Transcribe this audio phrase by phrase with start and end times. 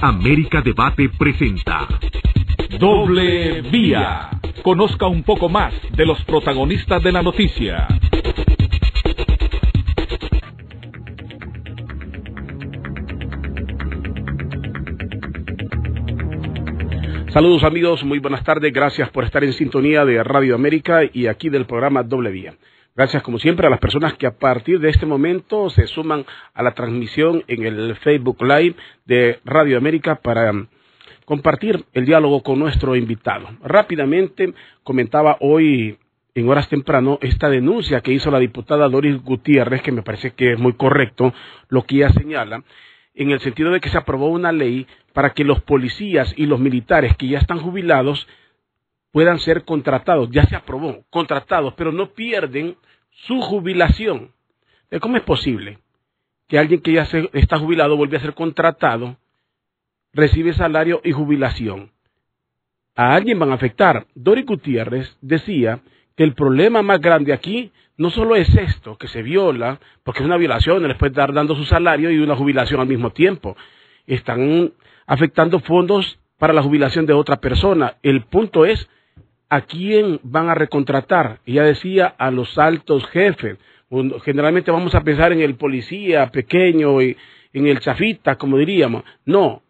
[0.00, 1.88] América Debate presenta
[2.78, 4.28] Doble Vía.
[4.62, 7.88] Conozca un poco más de los protagonistas de la noticia.
[17.30, 21.48] Saludos amigos, muy buenas tardes, gracias por estar en sintonía de Radio América y aquí
[21.48, 22.54] del programa Doble Vía.
[22.96, 26.24] Gracias como siempre a las personas que a partir de este momento se suman
[26.54, 28.74] a la transmisión en el Facebook Live
[29.04, 30.66] de Radio América para um,
[31.26, 33.50] compartir el diálogo con nuestro invitado.
[33.62, 35.98] Rápidamente comentaba hoy
[36.34, 40.52] en horas temprano esta denuncia que hizo la diputada Doris Gutiérrez, que me parece que
[40.52, 41.34] es muy correcto
[41.68, 42.64] lo que ella señala,
[43.14, 46.60] en el sentido de que se aprobó una ley para que los policías y los
[46.60, 48.26] militares que ya están jubilados
[49.12, 52.76] puedan ser contratados, ya se aprobó, contratados, pero no pierden
[53.10, 54.32] su jubilación.
[55.00, 55.78] ¿Cómo es posible
[56.48, 59.16] que alguien que ya está jubilado vuelve a ser contratado,
[60.12, 61.92] recibe salario y jubilación?
[62.94, 64.06] A alguien van a afectar.
[64.14, 65.80] Dori Gutiérrez decía
[66.16, 70.26] que el problema más grande aquí no solo es esto, que se viola, porque es
[70.26, 73.56] una violación, les puede estar dando su salario y una jubilación al mismo tiempo.
[74.06, 74.72] Están
[75.06, 77.96] afectando fondos para la jubilación de otra persona.
[78.02, 78.88] El punto es
[79.48, 81.40] ¿a quién van a recontratar?
[81.46, 83.58] Ella decía a los altos jefes.
[84.24, 87.16] Generalmente vamos a pensar en el policía pequeño y
[87.52, 89.04] en el chafita, como diríamos.
[89.24, 89.62] No,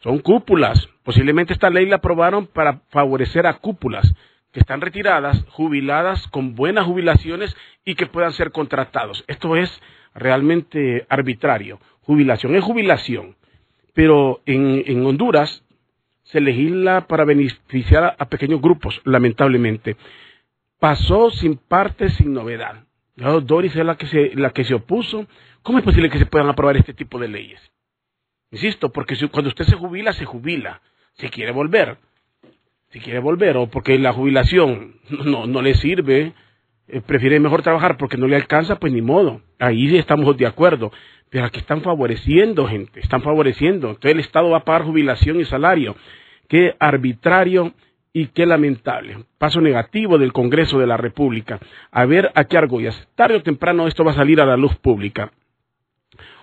[0.00, 0.88] son cúpulas.
[1.02, 4.12] Posiblemente esta ley la aprobaron para favorecer a cúpulas
[4.52, 9.24] que están retiradas, jubiladas, con buenas jubilaciones y que puedan ser contratados.
[9.26, 9.70] Esto es
[10.14, 11.80] realmente arbitrario.
[12.02, 13.36] Jubilación es jubilación.
[13.94, 15.64] Pero en, en Honduras
[16.32, 19.96] se legisla para beneficiar a, pequeños grupos, lamentablemente.
[20.80, 22.84] Pasó sin parte, sin novedad.
[23.14, 25.26] Doris es la que, se, la que se opuso.
[25.62, 27.60] ¿Cómo es posible que se puedan aprobar este tipo de leyes?
[28.50, 30.80] Insisto, porque cuando usted se jubila, se jubila.
[31.14, 31.98] Si quiere volver,
[32.88, 36.32] si quiere volver, o porque la jubilación no, no le sirve,
[36.88, 39.42] eh, prefiere mejor trabajar porque no le alcanza, pues ni modo.
[39.58, 40.90] Ahí estamos de acuerdo.
[41.28, 43.88] Pero aquí están favoreciendo gente, están favoreciendo.
[43.88, 45.94] Entonces el Estado va a pagar jubilación y salario.
[46.52, 47.72] Qué arbitrario
[48.12, 49.24] y qué lamentable.
[49.38, 51.58] Paso negativo del Congreso de la República.
[51.90, 53.08] A ver a qué argollas.
[53.14, 55.32] Tarde o temprano esto va a salir a la luz pública.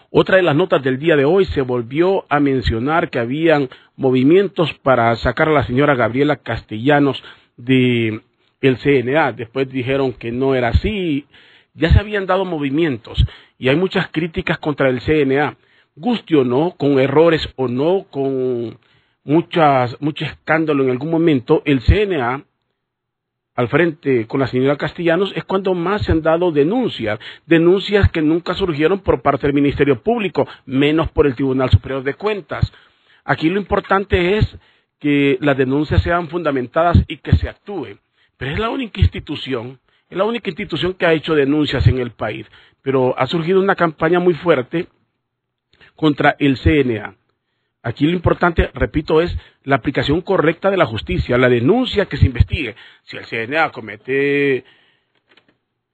[0.10, 4.74] Otra de las notas del día de hoy se volvió a mencionar que habían movimientos
[4.82, 7.24] para sacar a la señora Gabriela Castellanos
[7.56, 8.20] de
[8.62, 9.34] el CNA.
[9.34, 11.28] Después dijeron que no era así.
[11.76, 13.24] Ya se habían dado movimientos
[13.60, 15.56] y hay muchas críticas contra el CNA.
[15.96, 18.80] Guste o no, con errores o no, con
[19.24, 22.46] muchas, mucho escándalo en algún momento, el CNA
[23.60, 28.22] al frente con la señora Castellanos es cuando más se han dado denuncias, denuncias que
[28.22, 32.72] nunca surgieron por parte del Ministerio Público, menos por el Tribunal Superior de Cuentas.
[33.26, 34.58] Aquí lo importante es
[34.98, 37.98] que las denuncias sean fundamentadas y que se actúe.
[38.38, 39.80] Pero es la única institución,
[40.10, 42.48] es la única institución que ha hecho denuncias en el país.
[42.82, 44.88] Pero ha surgido una campaña muy fuerte
[45.98, 47.19] contra el CNA.
[47.82, 52.26] Aquí lo importante, repito, es la aplicación correcta de la justicia, la denuncia que se
[52.26, 52.76] investigue.
[53.04, 54.66] Si el CNA comete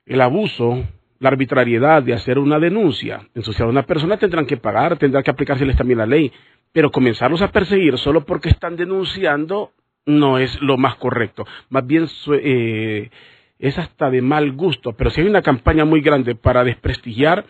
[0.06, 0.84] el abuso,
[1.19, 5.31] la arbitrariedad de hacer una denuncia, ensuciar a una persona, tendrán que pagar, tendrá que
[5.31, 6.31] aplicárseles también la ley.
[6.72, 9.72] Pero comenzarlos a perseguir solo porque están denunciando
[10.06, 11.46] no es lo más correcto.
[11.69, 12.07] Más bien
[12.41, 13.09] eh,
[13.59, 14.94] es hasta de mal gusto.
[14.94, 17.46] Pero si hay una campaña muy grande para desprestigiar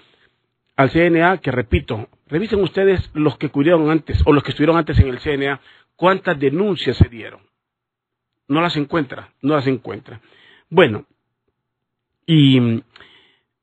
[0.76, 5.00] al CNA, que repito, revisen ustedes los que cuidaron antes o los que estuvieron antes
[5.00, 5.62] en el CNA,
[5.96, 7.42] cuántas denuncias se dieron.
[8.48, 10.22] No las encuentra, no las encuentra.
[10.70, 11.06] Bueno,
[12.28, 12.60] y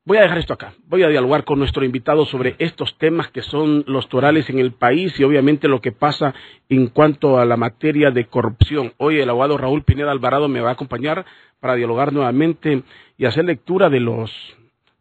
[0.05, 0.73] voy a dejar esto acá.
[0.87, 4.73] Voy a dialogar con nuestro invitado sobre estos temas que son los torales en el
[4.73, 6.33] país y obviamente lo que pasa
[6.67, 8.93] en cuanto a la materia de corrupción.
[8.97, 11.25] Hoy el abogado Raúl Pineda Alvarado me va a acompañar
[11.59, 12.83] para dialogar nuevamente
[13.17, 14.31] y hacer lectura de los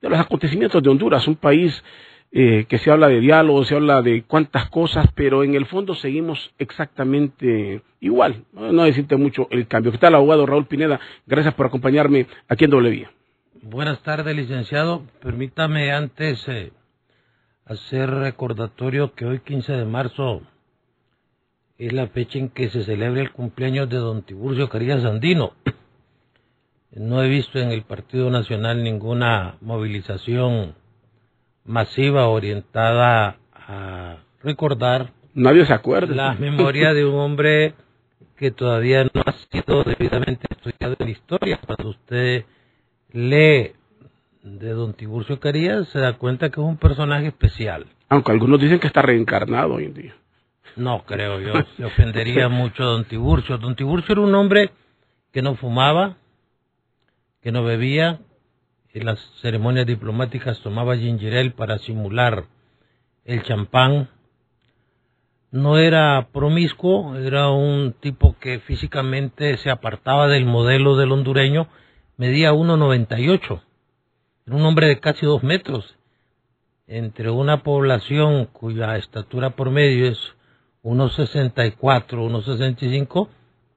[0.02, 1.82] de los acontecimientos de Honduras, un país
[2.32, 5.94] eh, que se habla de diálogo, se habla de cuántas cosas, pero en el fondo
[5.94, 8.44] seguimos exactamente igual.
[8.52, 9.92] No, no decirte mucho el cambio.
[9.92, 10.98] ¿Qué tal, abogado Raúl Pineda?
[11.26, 13.10] Gracias por acompañarme aquí en Vía.
[13.62, 15.04] Buenas tardes, licenciado.
[15.20, 16.72] Permítame antes eh,
[17.64, 20.42] hacer recordatorio que hoy, 15 de marzo,
[21.78, 25.52] es la fecha en que se celebra el cumpleaños de don Tiburcio Carías Andino.
[26.94, 30.74] No he visto en el Partido Nacional ninguna movilización
[31.64, 36.14] masiva orientada a recordar Nadie se acuerda.
[36.14, 37.74] la memoria de un hombre
[38.36, 41.60] que todavía no ha sido debidamente estudiado en la historia.
[41.64, 42.44] Cuando usted
[43.12, 43.72] lee
[44.42, 47.86] de don Tiburcio Carías, se da cuenta que es un personaje especial.
[48.08, 50.14] Aunque algunos dicen que está reencarnado hoy en día.
[50.76, 53.56] No creo yo, se ofendería mucho don Tiburcio.
[53.58, 54.70] Don Tiburcio era un hombre
[55.32, 56.16] que no fumaba,
[57.42, 58.20] que no bebía,
[58.94, 62.44] en las ceremonias diplomáticas tomaba ginger ale para simular
[63.24, 64.08] el champán.
[65.50, 71.68] No era promiscuo, era un tipo que físicamente se apartaba del modelo del hondureño,
[72.16, 73.60] medía 1,98.
[74.46, 75.96] Era un hombre de casi dos metros.
[76.86, 80.18] Entre una población cuya estatura por medio es
[80.82, 83.28] 1,64, 1,65,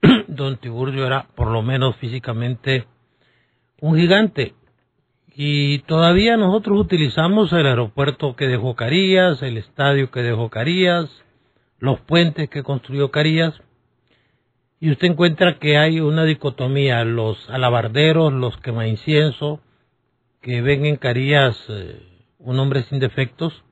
[0.28, 2.86] don Tiburcio era por lo menos físicamente
[3.82, 4.54] un gigante.
[5.36, 11.10] Y todavía nosotros utilizamos el aeropuerto que dejó Carías, el estadio que dejó Carías,
[11.80, 13.54] los puentes que construyó Carías.
[14.80, 19.60] Y usted encuentra que hay una dicotomía, los alabarderos, los quema incienso,
[20.42, 22.02] que ven en Carías eh,
[22.40, 23.64] un hombre sin defectos,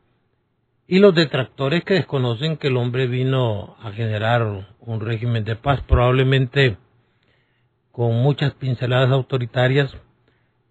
[0.88, 5.82] y los detractores que desconocen que el hombre vino a generar un régimen de paz,
[5.88, 6.78] probablemente
[7.94, 9.96] con muchas pinceladas autoritarias,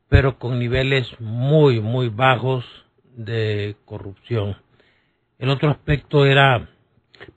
[0.09, 2.65] pero con niveles muy, muy bajos
[3.15, 4.57] de corrupción.
[5.39, 6.69] El otro aspecto era...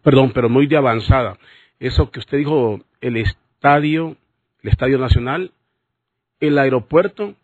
[0.01, 1.37] Perdón, pero muy de avanzada.
[1.79, 4.17] Eso que usted dijo, el estadio,
[4.63, 5.51] el estadio nacional,
[6.39, 7.35] el aeropuerto,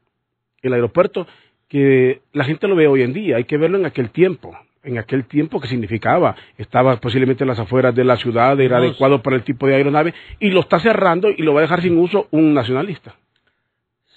[0.63, 1.27] el aeropuerto,
[1.67, 4.97] que la gente lo ve hoy en día, hay que verlo en aquel tiempo en
[4.97, 9.35] aquel tiempo que significaba, estaba posiblemente en las afueras de la ciudad, era adecuado para
[9.35, 12.27] el tipo de aeronave, y lo está cerrando y lo va a dejar sin uso
[12.31, 13.15] un nacionalista.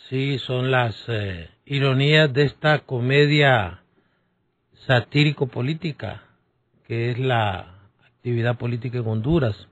[0.09, 3.83] Sí, son las eh, ironías de esta comedia
[4.87, 6.23] satírico-política,
[6.87, 7.75] que es la
[8.07, 9.69] actividad política en Honduras.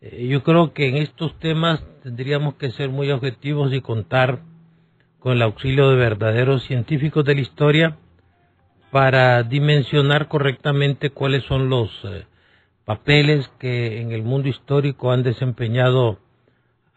[0.00, 4.40] Eh, yo creo que en estos temas tendríamos que ser muy objetivos y contar
[5.18, 7.98] con el auxilio de verdaderos científicos de la historia
[8.92, 12.26] para dimensionar correctamente cuáles son los eh,
[12.84, 16.18] papeles que en el mundo histórico han desempeñado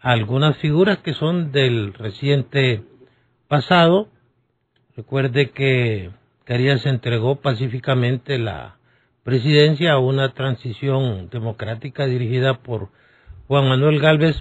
[0.01, 2.83] algunas figuras que son del reciente
[3.47, 4.09] pasado.
[4.97, 6.11] Recuerde que
[6.43, 8.75] Carías entregó pacíficamente la
[9.23, 12.89] presidencia a una transición democrática dirigida por
[13.47, 14.35] Juan Manuel Galvez,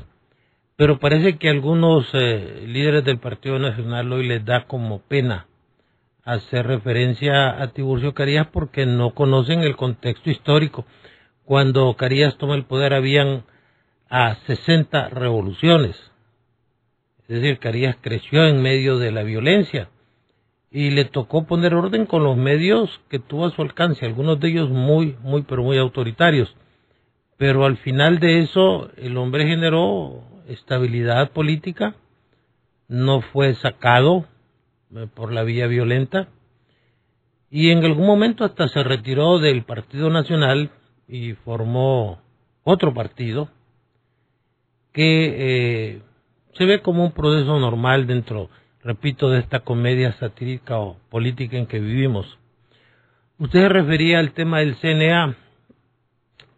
[0.75, 5.47] pero parece que algunos eh, líderes del Partido Nacional hoy les da como pena
[6.25, 10.87] hacer referencia a Tiburcio Carías porque no conocen el contexto histórico.
[11.45, 13.45] Cuando Carías toma el poder habían
[14.09, 15.97] a 60 revoluciones.
[17.29, 19.91] Es decir, Carías creció en medio de la violencia
[20.71, 24.49] y le tocó poner orden con los medios que tuvo a su alcance, algunos de
[24.49, 26.55] ellos muy, muy, pero muy autoritarios.
[27.37, 31.95] Pero al final de eso, el hombre generó estabilidad política,
[32.89, 34.27] no fue sacado
[35.15, 36.29] por la vía violenta
[37.51, 40.71] y en algún momento hasta se retiró del Partido Nacional
[41.07, 42.21] y formó
[42.65, 43.49] otro partido
[44.93, 46.03] que eh,
[46.55, 48.49] se ve como un proceso normal dentro,
[48.83, 52.39] repito, de esta comedia satírica o política en que vivimos.
[53.39, 55.37] Usted se refería al tema del CNA.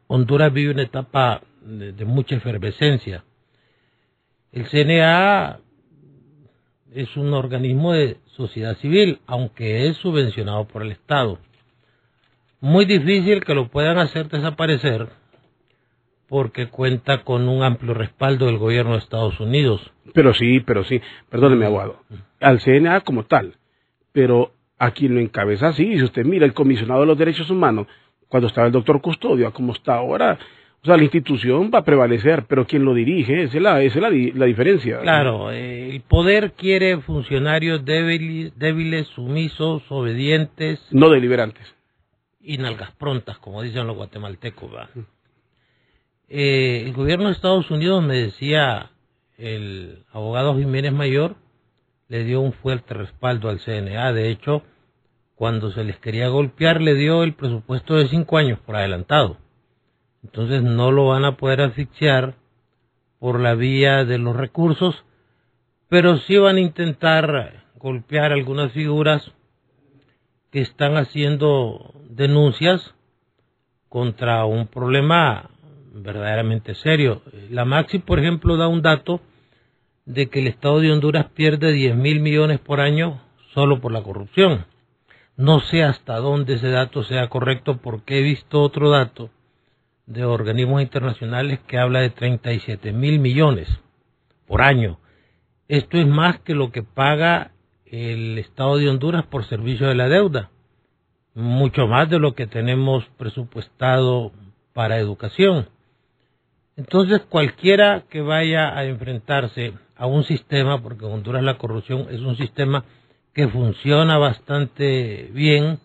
[0.06, 3.25] Honduras vive una etapa de, de mucha efervescencia.
[4.53, 5.61] El CNA
[6.96, 11.38] es un organismo de sociedad civil, aunque es subvencionado por el Estado.
[12.60, 15.08] Muy difícil que lo puedan hacer desaparecer
[16.26, 19.92] porque cuenta con un amplio respaldo del gobierno de Estados Unidos.
[20.14, 22.00] Pero sí, pero sí, perdóneme, abogado,
[22.40, 23.56] al CNA como tal,
[24.12, 27.87] pero a quien lo encabeza sí, si usted mira el comisionado de los derechos humanos,
[28.28, 30.38] cuando estaba el doctor Custodio, a como está ahora,
[30.87, 33.97] o sea, la institución va a prevalecer, pero quien lo dirige, esa es la, es
[33.97, 35.00] la, la diferencia.
[35.00, 40.81] Claro, eh, el poder quiere funcionarios débiles, débiles, sumisos, obedientes.
[40.93, 41.66] No deliberantes.
[42.40, 44.73] Y nalgas prontas, como dicen los guatemaltecos.
[44.73, 44.88] ¿va?
[46.28, 48.93] Eh, el gobierno de Estados Unidos, me decía
[49.38, 51.35] el abogado Jiménez Mayor,
[52.07, 54.12] le dio un fuerte respaldo al CNA.
[54.12, 54.62] De hecho,
[55.35, 59.38] cuando se les quería golpear, le dio el presupuesto de cinco años por adelantado.
[60.26, 62.35] Entonces no lo van a poder asfixiar
[63.21, 65.04] por la vía de los recursos,
[65.88, 69.30] pero sí van a intentar golpear algunas figuras
[70.50, 72.92] que están haciendo denuncias
[73.88, 75.49] contra un problema
[75.95, 77.23] verdaderamente serio.
[77.49, 79.21] La Maxi, por ejemplo, da un dato
[80.06, 83.23] de que el Estado de Honduras pierde 10 mil millones por año
[83.54, 84.66] solo por la corrupción.
[85.37, 89.30] No sé hasta dónde ese dato sea correcto porque he visto otro dato
[90.06, 93.68] de organismos internacionales que habla de 37 mil millones
[94.46, 94.98] por año.
[95.68, 97.50] Esto es más que lo que paga
[97.84, 100.50] el Estado de Honduras por servicio de la deuda,
[101.34, 104.32] mucho más de lo que tenemos presupuestado
[104.72, 105.68] para educación.
[106.76, 112.20] Entonces, cualquiera que vaya a enfrentarse a un sistema, porque en Honduras la corrupción es
[112.20, 112.84] un sistema
[113.32, 115.78] que funciona bastante bien,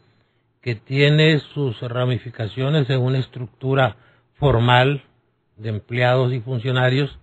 [0.61, 3.95] que tiene sus ramificaciones en una estructura
[4.41, 5.03] formal
[5.55, 7.15] de empleados y funcionarios,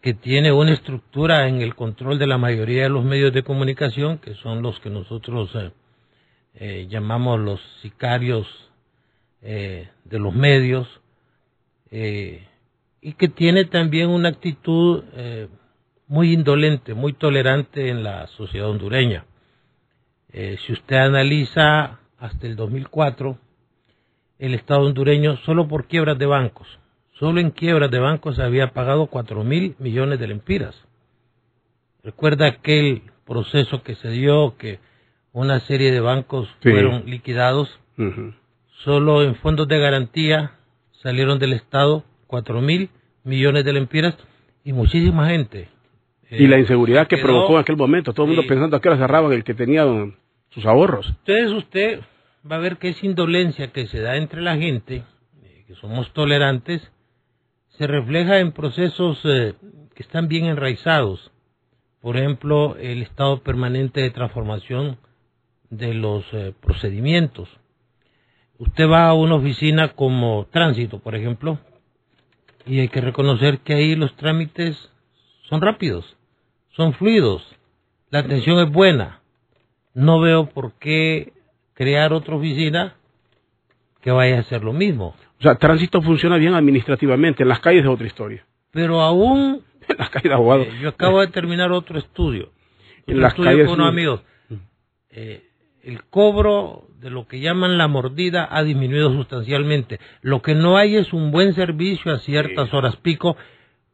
[0.00, 4.18] que tiene una estructura en el control de la mayoría de los medios de comunicación,
[4.18, 5.70] que son los que nosotros eh,
[6.54, 8.48] eh, llamamos los sicarios
[9.40, 10.88] eh, de los medios,
[11.92, 15.04] y que tiene también una actitud
[16.08, 19.26] muy indolente, muy tolerante en la sociedad hondureña.
[20.32, 23.38] si usted analiza hasta el 2004,
[24.42, 26.66] el Estado hondureño, solo por quiebras de bancos,
[27.22, 30.74] Solo en quiebras de bancos se había pagado 4 mil millones de lempiras.
[32.02, 34.80] Recuerda aquel proceso que se dio, que
[35.32, 37.78] una serie de bancos fueron liquidados.
[38.82, 40.54] Solo en fondos de garantía
[41.02, 42.90] salieron del Estado 4 mil
[43.22, 44.16] millones de lempiras
[44.64, 45.68] y muchísima gente.
[46.28, 48.98] y la inseguridad que provocó en aquel momento, todo el mundo pensando a qué hora
[48.98, 49.84] cerraban el que tenía
[50.50, 51.06] sus ahorros.
[51.24, 52.00] Entonces usted
[52.50, 55.04] va a ver que esa indolencia que se da entre la gente,
[55.42, 56.82] eh, que somos tolerantes,
[57.70, 59.54] se refleja en procesos eh,
[59.94, 61.30] que están bien enraizados.
[62.00, 64.98] Por ejemplo, el estado permanente de transformación
[65.70, 67.48] de los eh, procedimientos.
[68.58, 71.58] Usted va a una oficina como tránsito, por ejemplo,
[72.66, 74.76] y hay que reconocer que ahí los trámites
[75.48, 76.16] son rápidos,
[76.76, 77.42] son fluidos,
[78.10, 79.20] la atención es buena.
[79.94, 81.32] No veo por qué
[81.82, 82.94] crear otra oficina
[84.00, 85.16] que vaya a hacer lo mismo.
[85.40, 88.46] O sea, tránsito funciona bien administrativamente, en las calles es otra historia.
[88.70, 89.62] Pero aún...
[89.88, 90.68] en las calles de abogados.
[90.68, 92.50] Eh, yo acabo de terminar otro estudio.
[93.08, 93.66] En las calles...
[93.66, 94.22] Con unos amigos.
[95.10, 95.42] Eh,
[95.82, 99.98] el cobro de lo que llaman la mordida ha disminuido sustancialmente.
[100.20, 103.36] Lo que no hay es un buen servicio a ciertas horas pico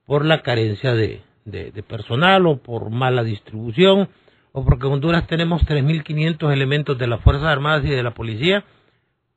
[0.04, 4.10] por la carencia de, de personal o por mala distribución
[4.52, 8.64] o porque en Honduras tenemos 3.500 elementos de las Fuerzas Armadas y de la Policía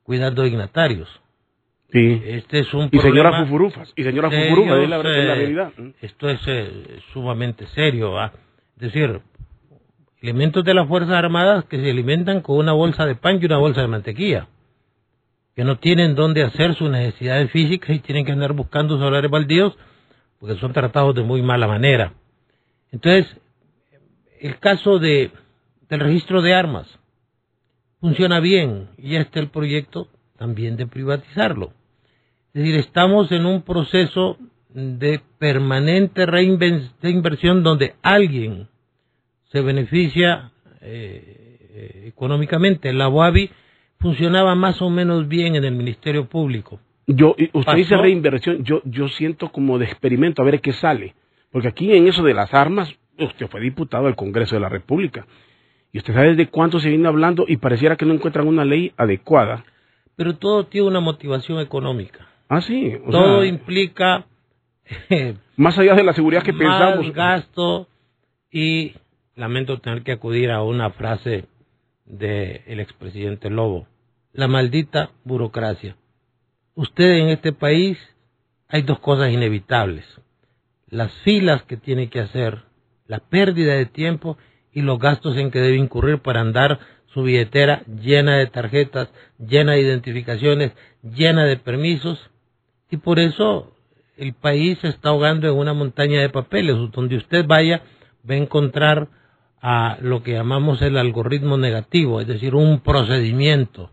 [0.02, 1.08] cuidando dignatarios.
[1.92, 2.22] Sí.
[2.24, 5.72] Este es un y señora Fufurufas, y señora Fufurufas, es la, la, eh, realidad.
[6.00, 8.32] Esto es eh, sumamente serio, ¿va?
[8.76, 9.20] Es decir,
[10.22, 13.58] elementos de las Fuerzas Armadas que se alimentan con una bolsa de pan y una
[13.58, 14.48] bolsa de mantequilla,
[15.54, 19.76] que no tienen dónde hacer sus necesidades físicas y tienen que andar buscando solares baldíos
[20.40, 22.14] porque son tratados de muy mala manera.
[22.90, 23.36] Entonces,
[24.42, 25.30] el caso de,
[25.88, 26.98] del registro de armas
[28.00, 31.72] funciona bien y este es el proyecto también de privatizarlo.
[32.52, 34.36] Es decir, estamos en un proceso
[34.74, 38.68] de permanente reinversión donde alguien
[39.52, 42.92] se beneficia eh, eh, económicamente.
[42.92, 43.50] La UABI
[44.00, 46.80] funcionaba más o menos bien en el Ministerio Público.
[47.06, 51.14] Yo, usted dice reinversión, yo, yo siento como de experimento a ver qué sale.
[51.52, 52.92] Porque aquí en eso de las armas,
[53.24, 55.26] usted fue diputado del Congreso de la República.
[55.92, 58.92] Y usted sabe de cuánto se viene hablando y pareciera que no encuentran una ley
[58.96, 59.64] adecuada.
[60.16, 62.28] Pero todo tiene una motivación económica.
[62.48, 62.94] Ah, sí.
[63.10, 64.26] Todo implica...
[65.56, 67.14] más allá de la seguridad que más pensamos.
[67.14, 67.88] gasto
[68.50, 68.94] y
[69.34, 71.46] lamento tener que acudir a una frase
[72.04, 73.86] del expresidente Lobo.
[74.32, 75.96] La maldita burocracia.
[76.74, 77.98] Usted en este país
[78.68, 80.04] hay dos cosas inevitables.
[80.88, 82.62] Las filas que tiene que hacer,
[83.06, 84.38] la pérdida de tiempo
[84.72, 86.78] y los gastos en que debe incurrir para andar
[87.12, 92.18] su billetera llena de tarjetas, llena de identificaciones, llena de permisos,
[92.90, 93.72] y por eso
[94.18, 96.76] el país se está ahogando en una montaña de papeles.
[96.92, 97.82] Donde usted vaya,
[98.28, 99.08] va a encontrar
[99.62, 103.90] a lo que llamamos el algoritmo negativo, es decir, un procedimiento.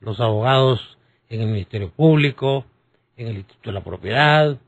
[0.00, 2.64] Los abogados en el Ministerio Público,
[3.16, 4.58] en el Instituto de la Propiedad,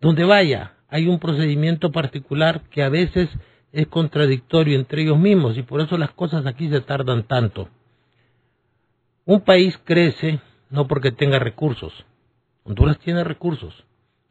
[0.00, 3.28] donde vaya, hay un procedimiento particular que a veces
[3.72, 7.68] es contradictorio entre ellos mismos y por eso las cosas aquí se tardan tanto.
[9.24, 10.38] Un país crece
[10.70, 11.92] no porque tenga recursos.
[12.62, 13.74] Honduras tiene recursos.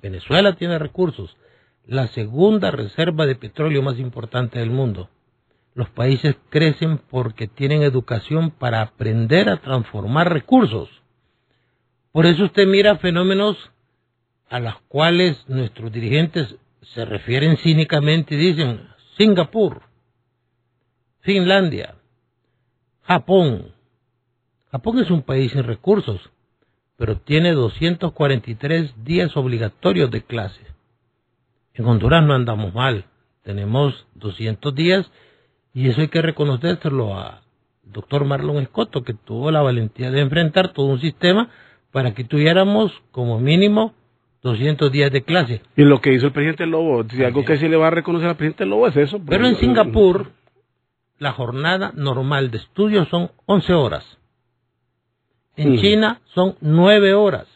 [0.02, 1.36] Venezuela tiene recursos.
[1.86, 5.10] La segunda reserva de petróleo más importante del mundo.
[5.76, 10.88] Los países crecen porque tienen educación para aprender a transformar recursos.
[12.14, 13.73] Por eso usted mira fenómenos
[14.54, 16.56] a los cuales nuestros dirigentes
[16.94, 19.82] se refieren cínicamente y dicen, Singapur,
[21.22, 21.96] Finlandia,
[23.02, 23.74] Japón.
[24.72, 26.30] Japón es un país sin recursos,
[26.98, 30.62] pero tiene 243 días obligatorios de clase.
[31.74, 33.06] En Honduras no andamos mal,
[33.42, 35.12] tenemos 200 días
[35.74, 37.42] y eso hay que reconocérselo al
[37.82, 41.50] doctor Marlon Escoto, que tuvo la valentía de enfrentar todo un sistema
[41.92, 43.96] para que tuviéramos como mínimo
[44.44, 45.62] 200 días de clase.
[45.76, 48.28] Y lo que hizo el presidente Lobo, si algo que se le va a reconocer
[48.28, 49.20] al presidente Lobo es eso.
[49.26, 50.32] Pero en Singapur,
[51.18, 54.18] la jornada normal de estudio son 11 horas.
[55.56, 57.48] En China son 9 horas.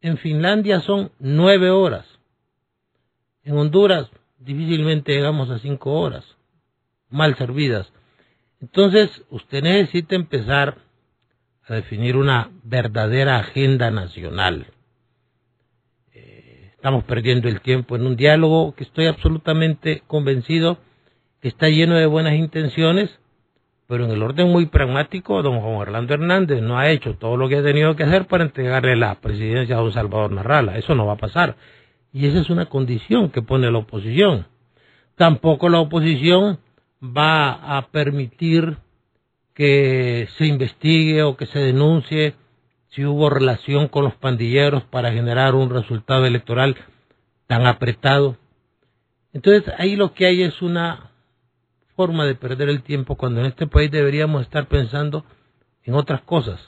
[0.00, 2.06] En Finlandia son 9 horas.
[3.44, 6.24] En Honduras difícilmente llegamos a 5 horas,
[7.10, 7.92] mal servidas.
[8.60, 10.78] Entonces, usted necesita empezar
[11.66, 14.66] a definir una verdadera agenda nacional.
[16.82, 20.78] Estamos perdiendo el tiempo en un diálogo que estoy absolutamente convencido
[21.40, 23.20] que está lleno de buenas intenciones,
[23.86, 27.48] pero en el orden muy pragmático, don Juan Orlando Hernández no ha hecho todo lo
[27.48, 30.76] que ha tenido que hacer para entregarle la presidencia a don Salvador Narrala.
[30.76, 31.54] Eso no va a pasar.
[32.12, 34.48] Y esa es una condición que pone la oposición.
[35.14, 36.58] Tampoco la oposición
[37.00, 38.76] va a permitir
[39.54, 42.34] que se investigue o que se denuncie
[42.92, 46.76] si hubo relación con los pandilleros para generar un resultado electoral
[47.46, 48.36] tan apretado.
[49.32, 51.10] Entonces ahí lo que hay es una
[51.96, 55.24] forma de perder el tiempo cuando en este país deberíamos estar pensando
[55.84, 56.60] en otras cosas.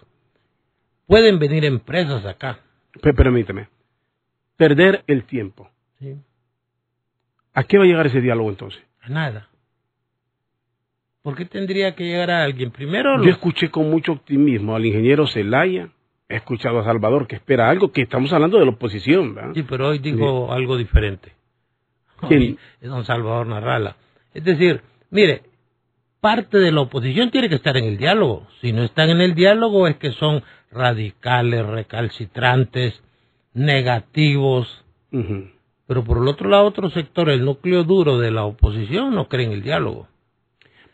[1.07, 2.61] Pueden venir empresas acá.
[3.02, 3.69] Permíteme.
[4.57, 5.71] Perder el tiempo.
[5.99, 6.16] ¿sí?
[7.52, 8.83] ¿A qué va a llegar ese diálogo entonces?
[9.02, 9.49] A nada.
[11.23, 12.71] ¿Por qué tendría que llegar a alguien?
[12.71, 15.90] Primero, Yo escuché con mucho optimismo al ingeniero Zelaya,
[16.28, 19.52] he escuchado a Salvador que espera algo, que estamos hablando de la oposición, ¿verdad?
[19.54, 21.33] Sí, pero hoy dijo algo diferente.
[22.23, 23.97] Hoy es don Salvador Narrala.
[24.33, 25.43] Es decir, mire,
[26.21, 28.47] parte de la oposición tiene que estar en el diálogo.
[28.61, 33.02] Si no están en el diálogo es que son radicales, recalcitrantes,
[33.52, 34.85] negativos.
[35.87, 39.47] Pero por el otro lado, otro sector, el núcleo duro de la oposición, no cree
[39.47, 40.09] en el diálogo.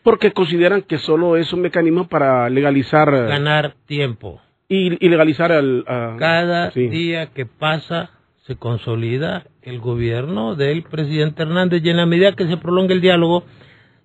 [0.03, 3.09] Porque consideran que solo es un mecanismo para legalizar.
[3.09, 4.41] Ganar tiempo.
[4.73, 5.83] Y, y legalizar al.
[6.17, 6.87] Cada sí.
[6.87, 8.11] día que pasa
[8.47, 13.01] se consolida el gobierno del presidente Hernández y en la medida que se prolonga el
[13.01, 13.43] diálogo,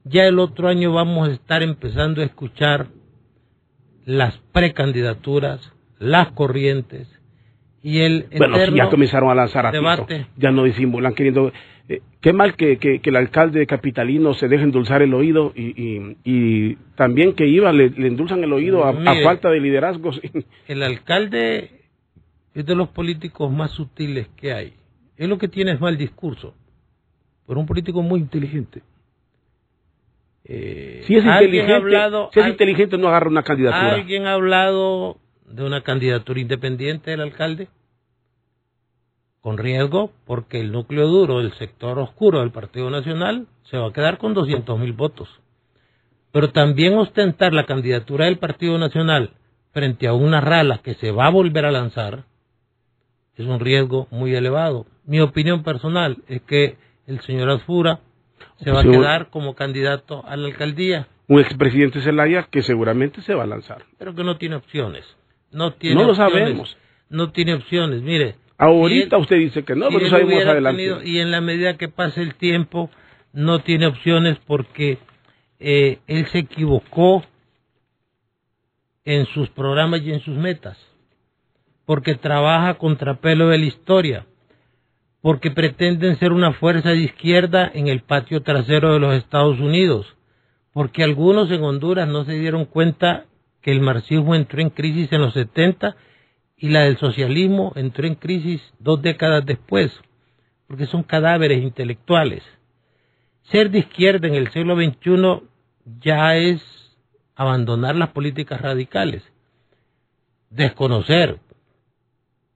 [0.03, 2.89] ya el otro año vamos a estar empezando a escuchar
[4.05, 7.09] las precandidaturas, las corrientes
[7.81, 10.27] y el bueno ya comenzaron a lanzar a debate.
[10.37, 11.53] ya no disimulan queriendo
[11.89, 15.67] eh, qué mal que, que, que, el alcalde capitalino se deje endulzar el oído y,
[15.81, 19.61] y, y también que iba le, le, endulzan el oído a, Mire, a falta de
[19.61, 20.21] liderazgos
[20.69, 21.83] el alcalde
[22.55, 24.75] es de los políticos más sutiles que hay
[25.17, 26.55] es lo que tiene es mal discurso
[27.47, 28.83] pero un político muy inteligente
[30.49, 33.95] eh, si es inteligente, hablado, si es inteligente no agarra una candidatura.
[33.95, 37.67] ¿Alguien ha hablado de una candidatura independiente del alcalde?
[39.47, 43.93] Con riesgo, porque el núcleo duro del sector oscuro del Partido Nacional se va a
[43.93, 45.29] quedar con 200 mil votos.
[46.33, 49.35] Pero también ostentar la candidatura del Partido Nacional
[49.71, 52.25] frente a una rala que se va a volver a lanzar
[53.37, 54.85] es un riesgo muy elevado.
[55.05, 58.01] Mi opinión personal es que el señor Azfura
[58.65, 61.07] se va a quedar como candidato a la alcaldía.
[61.29, 63.85] Un expresidente Zelaya que seguramente se va a lanzar.
[63.97, 65.05] Pero que no tiene opciones.
[65.53, 66.77] No, tiene no lo sabemos.
[67.09, 68.03] No tiene opciones.
[68.03, 68.45] Mire.
[68.59, 70.83] Ahorita él, usted dice que no, pero sabemos más adelante.
[70.83, 72.91] Tenido, y en la medida que pase el tiempo,
[73.33, 74.99] no tiene opciones porque
[75.59, 77.25] eh, él se equivocó
[79.05, 80.79] en sus programas y en sus metas.
[81.85, 84.27] Porque trabaja contrapelo de la historia
[85.27, 90.07] porque pretenden ser una fuerza de izquierda en el patio trasero de los Estados Unidos,
[90.73, 93.25] porque algunos en Honduras no se dieron cuenta
[93.61, 95.97] que el marxismo entró en crisis en los 70
[96.57, 99.93] y la del socialismo entró en crisis dos décadas después,
[100.67, 102.43] porque son cadáveres intelectuales.
[103.43, 105.43] Ser de izquierda en el siglo XXI
[106.01, 106.63] ya es
[107.35, 109.23] abandonar las políticas radicales,
[110.51, 111.39] desconocer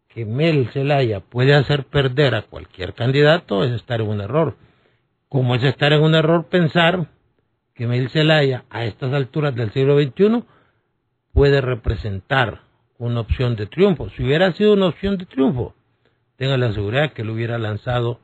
[0.09, 4.57] que Mel Zelaya puede hacer perder a cualquier candidato es estar en un error.
[5.29, 7.07] Como es estar en un error pensar
[7.75, 10.43] que Mel Zelaya a estas alturas del siglo XXI
[11.33, 12.63] puede representar
[13.01, 14.11] una opción de triunfo.
[14.11, 15.75] Si hubiera sido una opción de triunfo,
[16.37, 18.21] tenga la seguridad que le hubiera lanzado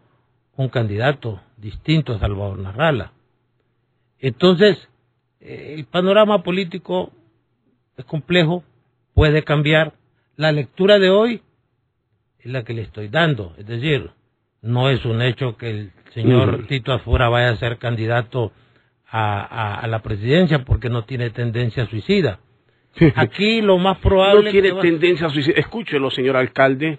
[0.55, 3.12] un candidato distinto a Salvador Narrala.
[4.19, 4.77] Entonces,
[5.41, 7.11] el panorama político
[7.97, 8.65] es complejo,
[9.15, 9.95] puede cambiar.
[10.37, 11.43] La lectura de hoy
[12.39, 13.55] es la que le estoy dando.
[13.57, 14.11] Es decir,
[14.61, 16.67] no es un hecho que el señor.
[16.67, 18.53] Tito Afura vaya a ser candidato
[19.09, 22.41] a, a, a, la presidencia porque no tiene tendencia suicida.
[23.14, 24.44] Aquí lo más probable...
[24.44, 25.54] No tiene tendencia suicida.
[25.56, 26.98] Escúchelo, señor alcalde.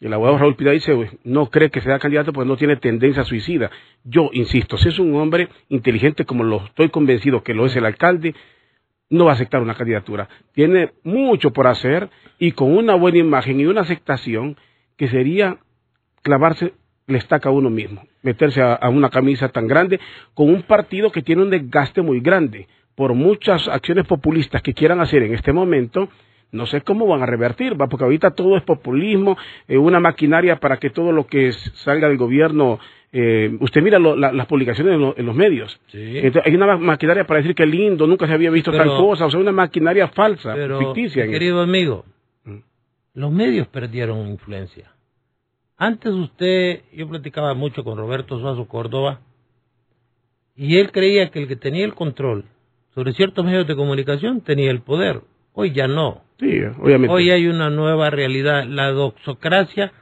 [0.00, 0.92] El abogado Raúl Pida dice,
[1.24, 3.70] no cree que sea candidato porque no tiene tendencia suicida.
[4.04, 7.86] Yo insisto, si es un hombre inteligente como lo estoy convencido que lo es el
[7.86, 8.34] alcalde,
[9.08, 10.28] no va a aceptar una candidatura.
[10.52, 14.56] Tiene mucho por hacer y con una buena imagen y una aceptación
[14.98, 15.58] que sería
[16.22, 16.74] clavarse
[17.06, 20.00] le estaca a uno mismo, meterse a, a, una camisa tan grande
[20.34, 22.66] con un partido que tiene un desgaste muy grande
[22.96, 26.08] por muchas acciones populistas que quieran hacer en este momento,
[26.50, 27.86] no sé cómo van a revertir, ¿va?
[27.88, 29.36] porque ahorita todo es populismo,
[29.68, 32.78] eh, una maquinaria para que todo lo que salga del gobierno,
[33.12, 35.98] eh, usted mira lo, la, las publicaciones en, lo, en, los medios, Sí.
[36.18, 39.26] Entonces, hay una maquinaria para decir que lindo, nunca se había visto Pero- tal cosa,
[39.26, 41.26] o sea, una maquinaria falsa, Pero, ficticia.
[41.26, 42.04] querido amigo,
[42.44, 42.56] Mm.
[43.14, 44.90] los medios perdieron influencia.
[45.76, 49.20] Antes usted, yo platicaba mucho con Roberto Suazo Córdoba,
[50.54, 52.44] y él creía que el que tenía el control
[52.96, 55.20] sobre ciertos medios de comunicación tenía el poder.
[55.52, 56.22] Hoy ya no.
[56.40, 57.14] Sí, obviamente.
[57.14, 58.64] Hoy hay una nueva realidad.
[58.64, 59.92] La doxocracia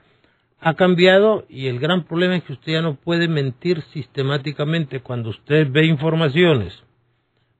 [0.60, 5.30] ha cambiado y el gran problema es que usted ya no puede mentir sistemáticamente cuando
[5.30, 6.72] usted ve informaciones.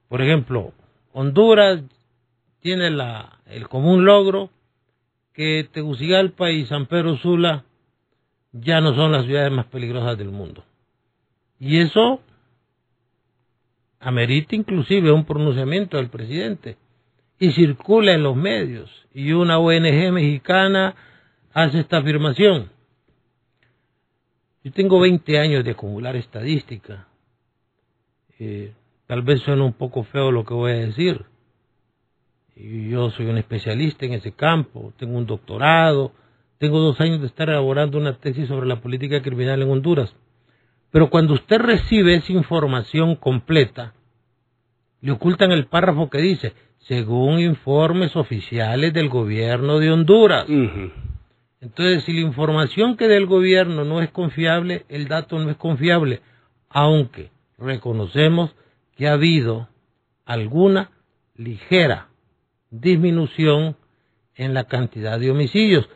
[0.07, 0.71] Por ejemplo,
[1.11, 1.81] Honduras
[2.61, 4.51] tiene la, el común logro
[5.33, 7.65] que Tegucigalpa y San Pedro Sula
[8.53, 10.63] ya no son las ciudades más peligrosas del mundo.
[11.59, 12.21] Y eso
[14.05, 16.77] amerita inclusive un pronunciamiento del presidente
[17.39, 20.95] y circula en los medios y una ONG mexicana
[21.51, 22.69] hace esta afirmación.
[24.63, 27.07] Yo tengo 20 años de acumular estadística.
[28.37, 28.73] Eh,
[29.07, 31.25] tal vez suene un poco feo lo que voy a decir.
[32.55, 36.11] Yo soy un especialista en ese campo, tengo un doctorado,
[36.59, 40.15] tengo dos años de estar elaborando una tesis sobre la política criminal en Honduras.
[40.91, 43.94] Pero cuando usted recibe esa información completa,
[45.01, 50.45] le ocultan el párrafo que dice, según informes oficiales del gobierno de Honduras.
[51.61, 56.21] Entonces, si la información que del gobierno no es confiable, el dato no es confiable,
[56.69, 58.55] aunque reconocemos
[58.95, 59.69] que ha habido
[60.25, 60.91] alguna
[61.35, 62.09] ligera
[62.69, 63.77] disminución
[64.35, 65.89] en la cantidad de homicidios,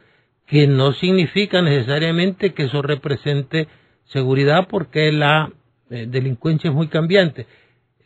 [0.47, 3.67] que no significa necesariamente que eso represente
[4.05, 5.51] seguridad porque la
[5.89, 7.45] eh, delincuencia es muy cambiante.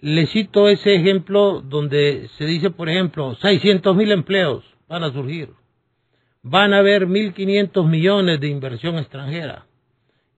[0.03, 5.49] Le cito ese ejemplo donde se dice, por ejemplo, 600 mil empleos van a surgir
[6.43, 9.65] van a haber 1.500 millones de inversión extranjera,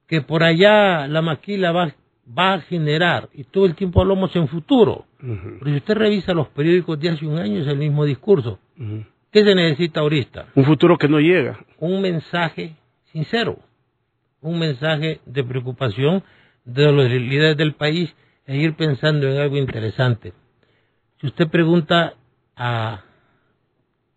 [0.08, 1.94] que por allá la maquila va,
[2.26, 6.48] va a generar, y todo el tiempo hablamos en futuro, pero si usted revisa los
[6.50, 8.60] periódicos de hace un año es el mismo discurso.
[9.32, 10.50] ¿Qué se necesita ahorita?
[10.56, 11.60] Un futuro que no llega.
[11.80, 12.76] Un mensaje
[13.12, 13.58] sincero,
[14.40, 16.24] un mensaje de preocupación
[16.64, 20.34] de los líderes del país e ir pensando en algo interesante.
[21.20, 22.16] Si usted pregunta
[22.56, 23.04] a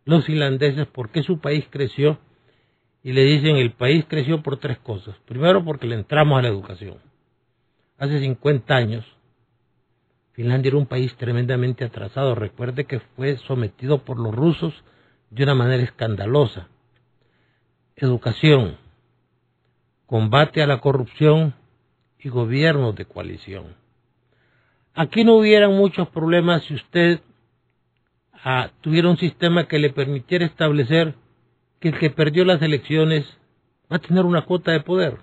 [0.04, 2.18] los irlandeses por qué su país creció
[3.02, 5.16] y le dicen el país creció por tres cosas.
[5.26, 6.98] Primero porque le entramos a la educación.
[7.98, 9.04] Hace 50 años
[10.38, 12.36] Finlandia era un país tremendamente atrasado.
[12.36, 14.72] Recuerde que fue sometido por los rusos
[15.30, 16.68] de una manera escandalosa.
[17.96, 18.76] Educación,
[20.06, 21.54] combate a la corrupción
[22.20, 23.74] y gobiernos de coalición.
[25.00, 27.20] Aquí no hubieran muchos problemas si usted
[28.32, 31.14] ah, tuviera un sistema que le permitiera establecer
[31.78, 33.24] que el que perdió las elecciones
[33.92, 35.18] va a tener una cuota de poder.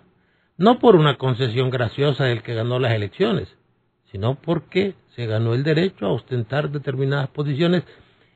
[0.56, 3.54] No por una concesión graciosa del que ganó las elecciones,
[4.14, 7.84] sino porque se ganó el derecho a ostentar determinadas posiciones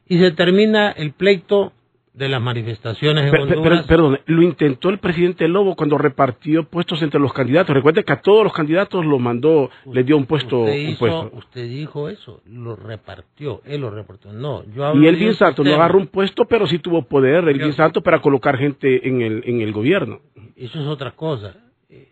[0.10, 1.71] y se termina el pleito
[2.19, 3.79] de las manifestaciones en Per- per- Honduras.
[3.79, 7.73] per- perdón, lo intentó el presidente Lobo cuando repartió puestos entre los candidatos.
[7.73, 10.60] Recuerde que a todos los candidatos los mandó, les dio un puesto.
[10.60, 11.32] usted, un hizo- puesto.
[11.38, 14.34] usted dijo eso, lo repartió, él lo repartió.
[14.34, 17.03] No, yo Y hablo de Elvin un Santos no agarró un puesto, pero sí tuvo
[17.03, 20.19] poder, Elvin Yo- Santos, para colocar gente en el, en el gobierno.
[20.58, 21.55] Eso es otra cosa.
[21.89, 22.10] Eh,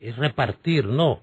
[0.00, 1.20] Es repartir, no.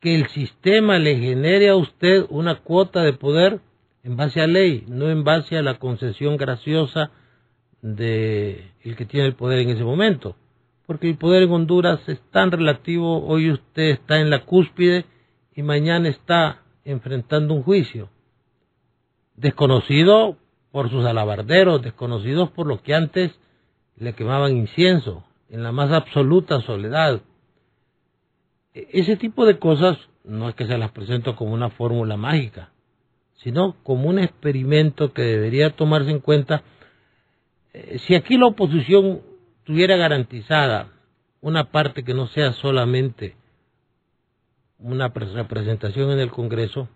[0.00, 3.60] Que el sistema le genere a usted una cuota de poder
[4.02, 7.10] en base a ley, no en base a la concesión graciosa
[7.82, 10.36] de el que tiene el poder en ese momento.
[10.86, 15.04] Porque el poder en Honduras es tan relativo, hoy usted está en la cúspide
[15.54, 18.08] y mañana está enfrentando un juicio.
[19.36, 20.36] Desconocido
[20.70, 23.32] por sus alabarderos, desconocidos por los que antes
[23.96, 27.22] le quemaban incienso, en la más absoluta soledad.
[28.74, 32.70] E- Ese tipo de cosas no es que se las presento como una fórmula mágica,
[33.36, 36.62] sino como un experimento que debería tomarse en cuenta.
[37.76, 39.20] Eh, Si aquí la oposición
[39.64, 40.88] tuviera garantizada
[41.40, 43.36] una parte que no sea solamente
[44.78, 46.88] una pre- representación en el Congreso,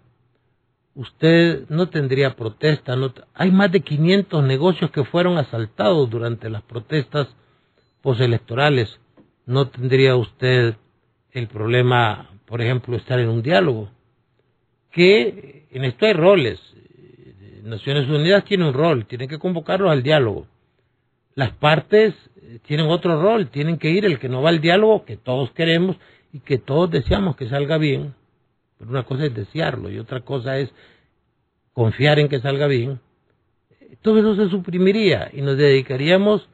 [0.95, 2.97] usted no tendría protesta.
[2.97, 7.29] No hay más de 500 negocios que fueron asaltados durante las protestas
[8.03, 8.99] postelectorales.
[9.47, 10.77] No tendría usted
[11.33, 13.91] el problema, por ejemplo, estar en un diálogo.
[14.91, 16.59] Que en esto hay roles.
[17.65, 20.47] Naciones Unidas tiene un rol, tiene que convocarlos al diálogo.
[21.35, 25.05] Las partes eh, tienen otro rol, tienen que ir el que no va al diálogo,
[25.05, 25.97] que todos queremos
[26.33, 28.15] y que todos deseamos que salga bien.
[28.79, 30.73] Pero una cosa es desearlo y otra cosa es
[31.73, 33.01] confiar en que salga bien.
[34.03, 36.49] Todo eso se suprimiría y nos dedicaríamos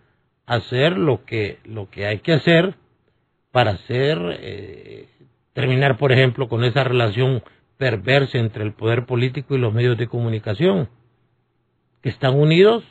[0.46, 2.74] a hacer lo que, lo que hay que hacer
[3.52, 5.08] para hacer, eh,
[5.52, 7.42] terminar, por ejemplo, con esa relación
[7.78, 10.88] perversa entre el poder político y los medios de comunicación,
[12.02, 12.84] que están unidos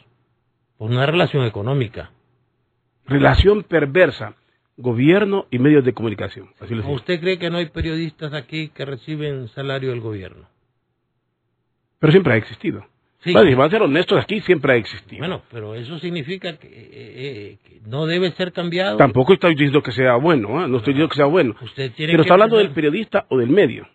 [0.78, 2.12] por una relación económica.
[3.06, 4.36] Relación perversa,
[4.78, 6.50] gobierno y medios de comunicación.
[6.88, 10.48] ¿Usted cree que no hay periodistas aquí que reciben salario del gobierno?
[12.00, 12.86] Pero siempre ha existido.
[13.20, 13.34] Sí.
[13.34, 15.18] Bueno, a ser honestos, aquí siempre ha existido.
[15.18, 18.98] Bueno, pero eso significa que, eh, eh, no debe ser cambiado.
[18.98, 20.68] Tampoco estoy diciendo que sea bueno, ¿eh?
[20.68, 21.56] no estoy diciendo que sea bueno.
[21.60, 23.88] Usted tiene pero está hablando del periodista o del medio.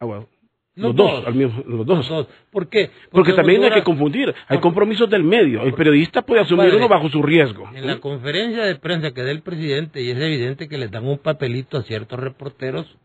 [0.00, 0.26] Ah,
[0.74, 2.26] los, dos, al mismo, los, dos.
[2.50, 2.90] ¿Por qué?
[3.10, 4.34] Porque, también hay que confundir.
[4.48, 5.62] Hay compromisos del medio.
[5.62, 7.68] El periodista puede asumir uno bajo su riesgo.
[7.74, 11.06] En la conferencia de prensa que da el presidente, y es evidente que le dan
[11.06, 12.96] un papelito a ciertos reporteros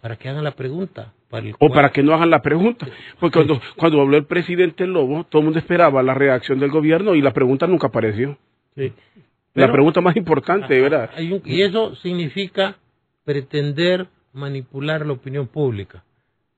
[0.00, 1.12] para que hagan la pregunta.
[1.60, 2.88] o para que no hagan la pregunta.
[3.20, 7.14] Porque cuando, cuando habló el presidente Lobo, todo el mundo esperaba la reacción del gobierno
[7.14, 8.36] y la pregunta nunca apareció.
[9.54, 11.10] la pregunta más importante, ¿verdad?
[11.18, 12.78] y eso significa
[13.24, 16.02] pretender manipular la opinión pública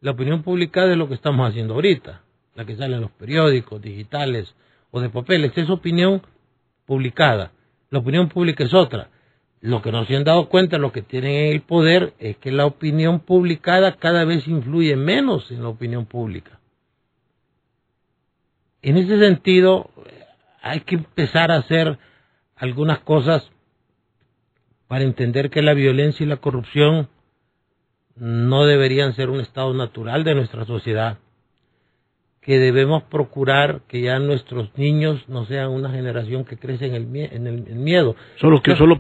[0.03, 2.23] la opinión pública de lo que estamos haciendo ahorita,
[2.57, 4.53] la que sale en los periódicos digitales
[4.91, 6.23] o de papeles, es opinión
[6.85, 7.53] publicada.
[7.89, 9.11] La opinión pública es otra.
[9.61, 12.67] Lo que no se han dado cuenta, lo que tienen el poder, es que la
[12.67, 16.59] opinión publicada cada vez influye menos en la opinión pública.
[18.83, 19.89] En ese sentido,
[20.63, 21.97] hay que empezar a hacer
[22.57, 23.49] algunas cosas
[24.89, 27.09] para entender que la violencia y la corrupción
[28.17, 31.19] no deberían ser un estado natural de nuestra sociedad,
[32.43, 37.17] que debemos procurar que ya nuestros niños no sean una generación que crece en el,
[37.17, 38.17] en el, miedo.
[38.37, 38.99] Solo que solo,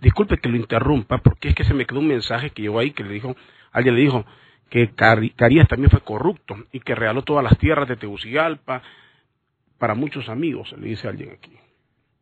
[0.00, 2.90] disculpe que lo interrumpa, porque es que se me quedó un mensaje que llegó ahí
[2.90, 3.34] que le dijo,
[3.72, 4.26] alguien le dijo
[4.68, 8.82] que Carías también fue corrupto y que regaló todas las tierras de Tegucigalpa
[9.78, 11.52] para muchos amigos, le dice alguien aquí.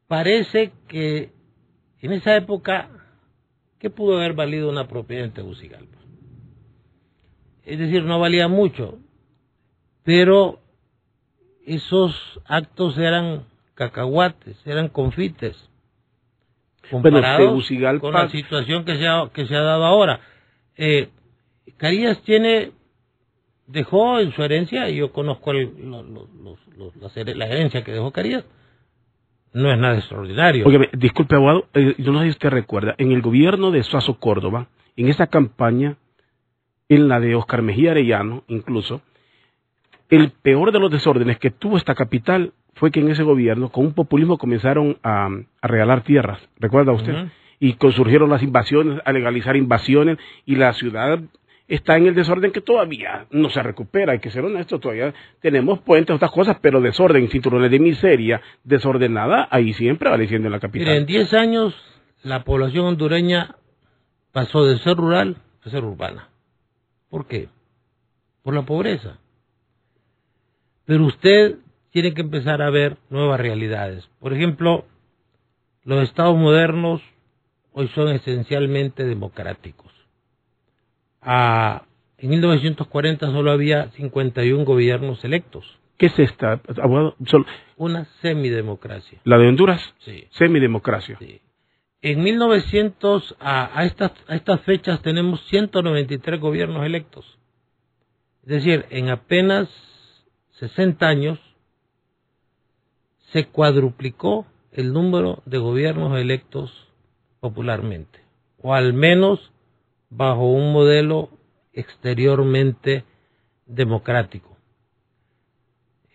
[0.06, 1.30] Parece que
[2.00, 2.88] en esa época,
[3.78, 5.99] ¿qué pudo haber valido una propiedad en Tegucigalpa?
[7.64, 8.98] Es decir, no valía mucho,
[10.04, 10.60] pero
[11.66, 12.14] esos
[12.46, 13.44] actos eran
[13.74, 15.56] cacahuates, eran confites,
[16.90, 17.68] comparados
[18.00, 20.20] con la situación que se ha, que se ha dado ahora.
[20.76, 21.08] Eh,
[21.76, 22.72] Carías tiene,
[23.66, 25.70] dejó en su herencia, y yo conozco el,
[27.36, 28.44] la, herencia que dejó Carías,
[29.52, 30.64] no es nada extraordinario.
[30.64, 34.18] Porque, disculpe, abogado, eh, yo no sé si usted recuerda, en el gobierno de Suazo
[34.18, 35.96] Córdoba, en esa campaña,
[36.90, 39.00] en la de Oscar Mejía Arellano, incluso,
[40.10, 43.86] el peor de los desórdenes que tuvo esta capital fue que en ese gobierno, con
[43.86, 45.28] un populismo, comenzaron a,
[45.62, 47.28] regalar tierras, ¿recuerda usted?
[47.60, 51.20] Y surgieron las invasiones, a legalizar invasiones, y la ciudad
[51.68, 55.78] está en el desorden que todavía no se recupera, hay que ser honesto, todavía tenemos
[55.82, 60.88] puentes, otras cosas, pero desorden, cinturones de miseria, desordenada, ahí siempre apareciendo en la capital.
[60.88, 61.74] En 10 años
[62.24, 63.54] la población hondureña
[64.32, 66.29] pasó de ser rural a ser urbana.
[67.10, 67.48] ¿Por qué?
[68.42, 69.18] Por la pobreza.
[70.86, 71.56] Pero usted
[71.90, 74.08] tiene que empezar a ver nuevas realidades.
[74.20, 74.84] Por ejemplo,
[75.84, 77.02] los estados modernos
[77.72, 79.92] hoy son esencialmente democráticos.
[81.20, 81.84] Ah,
[82.18, 85.78] en 1940 solo había 51 gobiernos electos.
[85.96, 86.60] ¿Qué es esta?
[87.76, 89.20] Una semidemocracia.
[89.24, 89.94] ¿La de Honduras?
[89.98, 90.26] Sí.
[90.30, 91.18] Semidemocracia.
[91.18, 91.40] Sí.
[92.02, 97.38] En 1900, a, a, estas, a estas fechas, tenemos 193 gobiernos electos.
[98.42, 99.68] Es decir, en apenas
[100.52, 101.38] 60 años
[103.32, 106.70] se cuadruplicó el número de gobiernos electos
[107.40, 108.20] popularmente,
[108.62, 109.52] o al menos
[110.08, 111.30] bajo un modelo
[111.72, 113.04] exteriormente
[113.66, 114.56] democrático.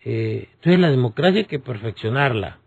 [0.04, 2.60] Eh, entonces la democracia hay que perfeccionarla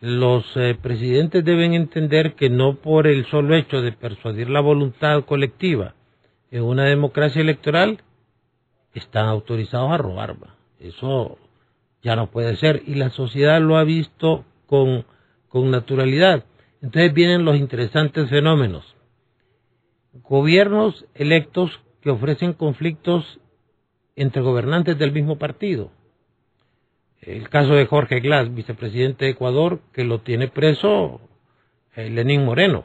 [0.00, 5.24] los eh, presidentes deben entender que no por el solo hecho de persuadir la voluntad
[5.24, 5.94] colectiva
[6.50, 8.02] en una democracia electoral
[8.94, 10.36] están autorizados a robar.
[10.78, 11.38] Eso
[12.02, 15.04] ya no puede ser y la sociedad lo ha visto con,
[15.48, 16.44] con naturalidad.
[16.80, 18.94] Entonces vienen los interesantes fenómenos.
[20.12, 23.40] Gobiernos electos que ofrecen conflictos
[24.14, 25.90] entre gobernantes del mismo partido
[27.22, 31.20] el caso de Jorge Glass, vicepresidente de Ecuador, que lo tiene preso
[31.96, 32.84] eh, Lenín Moreno.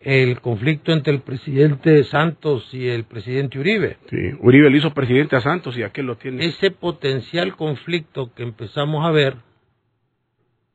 [0.00, 3.98] el conflicto entre el presidente Santos y el presidente Uribe.
[4.08, 6.44] Sí, Uribe le hizo presidente a Santos y aquel lo tiene.
[6.46, 9.36] Ese potencial conflicto que empezamos a ver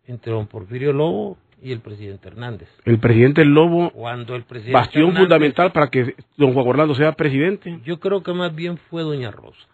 [0.06, 2.70] entre don Porfirio Lobo y el presidente Hernández.
[2.86, 7.14] El presidente Lobo, Cuando el presidente bastión Hernández- fundamental para que don Juan Orlando sea
[7.14, 7.80] presidente.
[7.84, 9.66] Yo creo que más bien fue doña Rosa.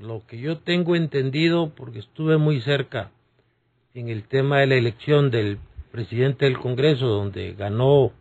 [0.00, 3.10] Lo que yo tengo entendido, porque estuve muy cerca
[3.94, 5.58] en el tema de la elección del
[5.90, 8.12] presidente del Congreso, donde ganó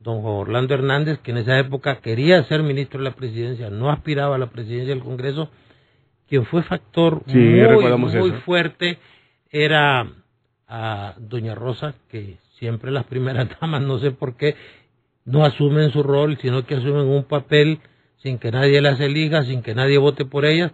[0.00, 3.90] don Juan Orlando Hernández, que en esa época quería ser ministro de la presidencia, no
[3.90, 5.50] aspiraba a la presidencia del Congreso,
[6.28, 8.98] quien fue factor Sí, muy, muy fuerte
[9.50, 10.06] era
[10.66, 14.56] a doña Rosa, que siempre las primeras damas, no sé por qué,
[15.24, 17.80] no asumen su rol, sino que asumen un papel
[18.18, 20.72] sin que nadie las elija, sin que nadie vote por ellas.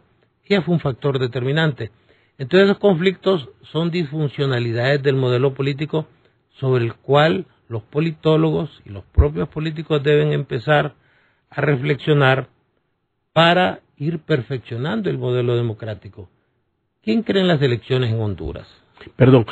[0.49, 1.91] Ella fue un factor determinante.
[2.39, 6.07] Entonces los conflictos son disfuncionalidades del modelo político
[6.59, 10.95] sobre el cual los politólogos y los propios políticos deben empezar
[11.51, 12.49] a reflexionar
[13.33, 16.29] para ir perfeccionando el modelo democrático.
[17.03, 18.67] ¿Quién cree en las elecciones en Honduras?
[19.17, 19.47] Perdón,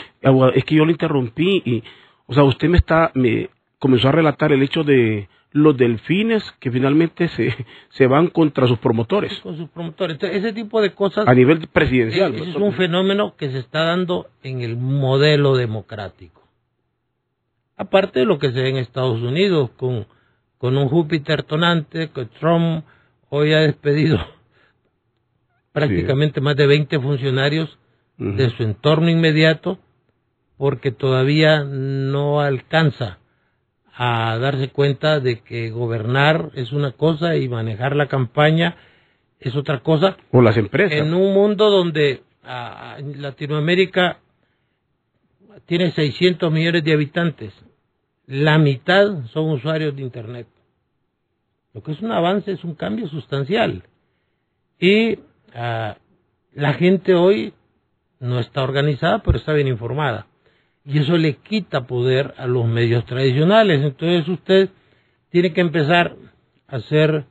[0.54, 1.82] es que yo le interrumpí y,
[2.26, 6.72] o sea, usted me está, me comenzó a relatar el hecho de los delfines que
[6.72, 7.54] finalmente se,
[7.90, 10.16] se van contra sus promotores Con sus promotores.
[10.16, 12.34] Entonces, ese tipo de cosas a nivel presidencial.
[12.34, 16.42] Es un fenómeno que se está dando en el modelo democrático.
[17.76, 20.06] Aparte de lo que se ve en Estados Unidos, con,
[20.58, 22.84] con un Júpiter tonante, que Trump
[23.28, 24.18] hoy ha despedido
[25.72, 27.78] prácticamente más de 20 funcionarios
[28.16, 29.78] de su entorno inmediato,
[30.56, 33.18] porque todavía no alcanza
[33.96, 38.76] a darse cuenta de que gobernar es una cosa y manejar la campaña
[39.38, 40.98] es otra cosa, O las empresas.
[40.98, 44.18] en un mundo donde Latinoamérica
[45.66, 47.52] tiene 600 millones de habitantes,
[48.26, 50.46] la mitad son usuarios de Internet.
[51.72, 53.82] Lo que es un avance, es un cambio sustancial.
[54.78, 55.18] Y
[55.52, 57.52] la gente hoy
[58.20, 60.26] no está organizada, pero está bien informada.
[60.84, 63.82] Y eso le quita poder a los medios tradicionales.
[63.82, 64.68] Entonces usted
[65.30, 66.16] tiene que empezar
[66.68, 67.24] a hacer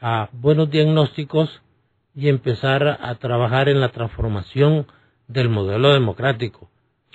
[0.00, 1.62] ah, buenos diagnósticos
[2.14, 4.86] y empezar a, a trabajar en la transformación
[5.28, 6.70] del modelo democrático.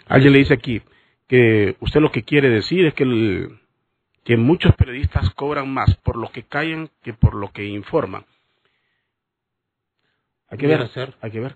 [0.08, 0.82] Alguien le dice aquí
[1.28, 3.60] que usted lo que quiere decir es que, el-
[4.24, 8.26] que muchos periodistas cobran más por lo que callan que por lo que informan.
[10.50, 10.80] Hay que ver,
[11.22, 11.56] hay que ver.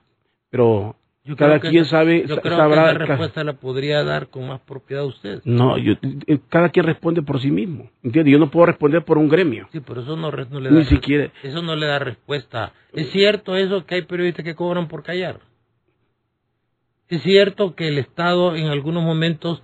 [0.50, 2.84] Pero Yo cada creo quien esa- sabe, Yo creo sabrá.
[2.90, 5.42] que esa respuesta la podría dar con más propiedad usted.
[5.46, 5.94] No, yo-
[6.28, 7.90] eh, cada quien responde por sí mismo.
[8.04, 9.70] Yo no puedo responder por un gremio.
[9.72, 11.32] Sí, pero eso no le da Ni siquiera.
[11.42, 12.74] eso no le da respuesta.
[12.92, 15.40] ¿Es cierto eso que hay periodistas que cobran por callar?
[17.08, 19.62] ¿Es cierto que el Estado en algunos momentos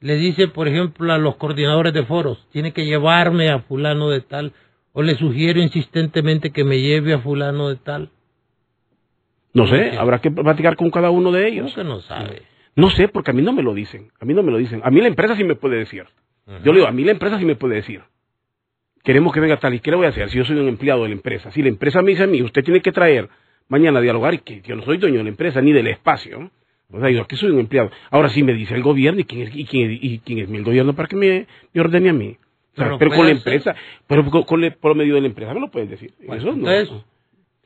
[0.00, 4.20] le dice, por ejemplo, a los coordinadores de foros, tiene que llevarme a fulano de
[4.20, 4.52] tal,
[4.92, 8.10] o le sugiero insistentemente que me lleve a fulano de tal?
[9.54, 11.72] No sé, habrá que platicar con cada uno de ellos.
[11.74, 12.42] ¿Cómo que no sabe?
[12.76, 14.08] No sé, porque a mí no me lo dicen.
[14.20, 14.80] A mí no me lo dicen.
[14.84, 16.04] A mí la empresa sí me puede decir.
[16.64, 18.00] Yo le digo, a mí la empresa sí me puede decir.
[19.02, 19.74] Queremos que venga tal.
[19.74, 21.50] ¿Y qué le voy a hacer si yo soy un empleado de la empresa?
[21.50, 23.28] Si la empresa me dice a mí, usted tiene que traer
[23.68, 26.50] mañana a dialogar y que yo no soy dueño de la empresa ni del espacio.
[26.90, 27.90] O sea, yo aquí soy un empleado.
[28.10, 30.50] Ahora sí me dice el gobierno y quién es, y quién, es- y quién es
[30.50, 32.36] el gobierno para que me, me ordene a mí.
[32.72, 33.74] O sea, Pero pero, con la empresa,
[34.06, 36.12] pero con, con el- por medio de la empresa me lo puedes decir.
[36.26, 36.70] Bueno, Eso no.
[36.70, 37.04] entonces,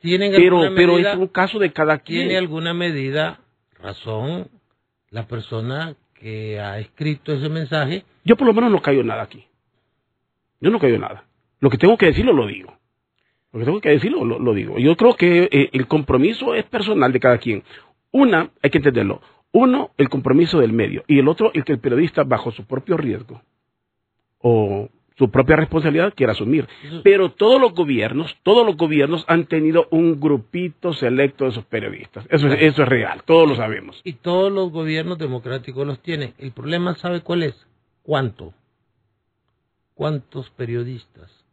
[0.03, 1.13] ¿tienen pero alguna pero medida?
[1.13, 2.27] es un caso de cada quien.
[2.27, 3.39] ¿Tiene alguna medida,
[3.79, 4.49] razón,
[5.09, 8.03] la persona que ha escrito ese mensaje?
[8.25, 9.45] Yo por lo menos no caigo nada aquí.
[10.59, 11.25] Yo no caigo nada.
[11.59, 12.77] Lo que tengo que decirlo lo digo.
[13.53, 14.77] Lo que tengo que decirlo lo, lo digo.
[14.77, 17.63] Yo creo que eh, el compromiso es personal de cada quien.
[18.11, 19.21] Una, hay que entenderlo.
[19.53, 21.03] Uno, el compromiso del medio.
[21.07, 23.41] Y el otro, el que el periodista, bajo su propio riesgo
[24.39, 26.67] o su propia responsabilidad, quiera asumir.
[27.03, 32.25] Pero todos los gobiernos, todos los gobiernos han tenido un grupito selecto de esos periodistas.
[32.29, 34.01] Eso es, eso es real, todos lo sabemos.
[34.03, 36.33] Y todos los gobiernos democráticos los tienen.
[36.37, 37.67] El problema, ¿sabe cuál es?
[38.01, 38.53] ¿Cuánto?
[39.93, 41.43] ¿Cuántos periodistas?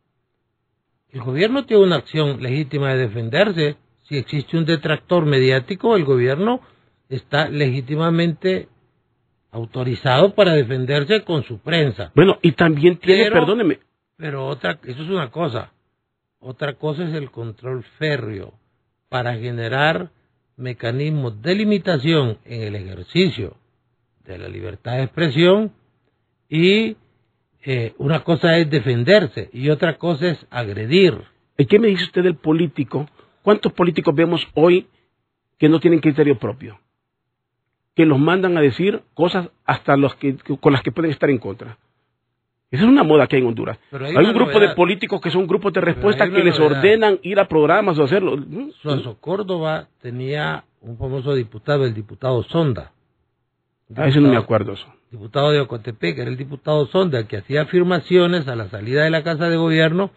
[1.11, 3.77] El gobierno tiene una acción legítima de defenderse.
[4.09, 6.61] Si existe un detractor mediático, el gobierno
[7.09, 8.69] está legítimamente
[9.53, 12.13] autorizado para defenderse con su prensa.
[12.15, 13.79] Bueno, y también tiene, Pero- perdóneme,
[14.17, 15.73] Pero otra, eso es una cosa.
[16.39, 18.55] Otra cosa es el control férreo
[19.09, 20.11] para generar
[20.57, 23.57] mecanismos de limitación en el ejercicio
[24.25, 25.73] de la libertad de expresión
[26.49, 26.97] y
[27.65, 31.15] eh, una cosa es defenderse y otra cosa es agredir.
[31.59, 33.07] ¿Y qué me dice usted del político?
[33.43, 34.87] ¿Cuántos políticos vemos hoy
[35.59, 36.79] que no tienen criterio propio?
[38.01, 41.37] Que los mandan a decir cosas hasta los que, con las que pueden estar en
[41.37, 41.77] contra.
[42.71, 43.79] Esa es una moda que hay en Honduras.
[43.93, 47.47] hay, un grupo de políticos que son grupos de respuesta que les ordenan ir a
[47.47, 48.43] programas o hacerlo.
[48.81, 52.93] Suazo Córdoba tenía un famoso diputado, el diputado Sonda.
[53.95, 54.87] a eso no me acuerdo eso.
[55.11, 59.23] Diputado de Ocotepec, era el diputado Sonda, que hacía afirmaciones a la salida de la
[59.23, 60.11] Casa de Gobierno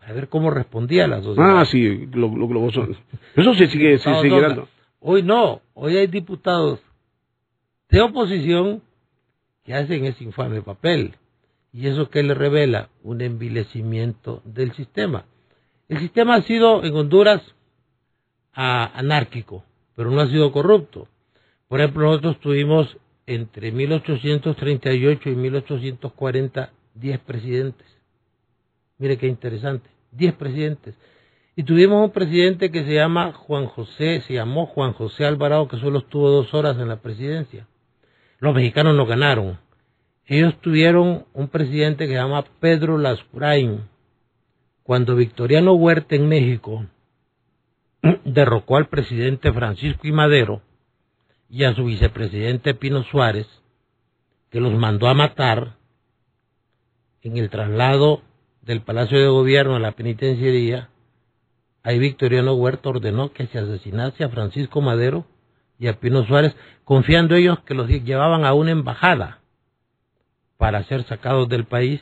[0.00, 1.60] para ver cómo respondía a la sociedad.
[1.60, 4.66] Ah, sí, lo, lo, Eso se sigue, se sigue dando.
[4.98, 6.80] Hoy no, hoy hay diputados
[7.90, 8.82] de oposición
[9.64, 11.16] que hacen ese infame papel.
[11.72, 12.90] ¿Y eso que le revela?
[13.02, 15.26] Un envilecimiento del sistema.
[15.88, 17.42] El sistema ha sido en Honduras
[18.52, 19.64] anárquico,
[19.94, 21.08] pero no ha sido corrupto.
[21.68, 27.86] Por ejemplo, nosotros tuvimos entre 1838 y 1840 10 presidentes.
[28.98, 30.94] Mire qué interesante, 10 presidentes.
[31.56, 35.78] Y tuvimos un presidente que se llama Juan José, se llamó Juan José Alvarado, que
[35.78, 37.66] solo estuvo dos horas en la presidencia.
[38.38, 39.58] Los mexicanos no ganaron,
[40.28, 43.88] ellos tuvieron un presidente que se llama Pedro Lascurain.
[44.82, 46.84] Cuando Victoriano Huerta en México
[48.24, 50.60] derrocó al presidente Francisco y Madero
[51.48, 53.46] y a su vicepresidente Pino Suárez,
[54.50, 55.76] que los mandó a matar
[57.22, 58.20] en el traslado
[58.60, 60.90] del Palacio de Gobierno a la penitenciaría,
[61.82, 65.24] ahí Victoriano Huerta ordenó que se asesinase a Francisco Madero
[65.78, 69.40] y a Pino Suárez, confiando ellos que los llevaban a una embajada
[70.56, 72.00] para ser sacados del país,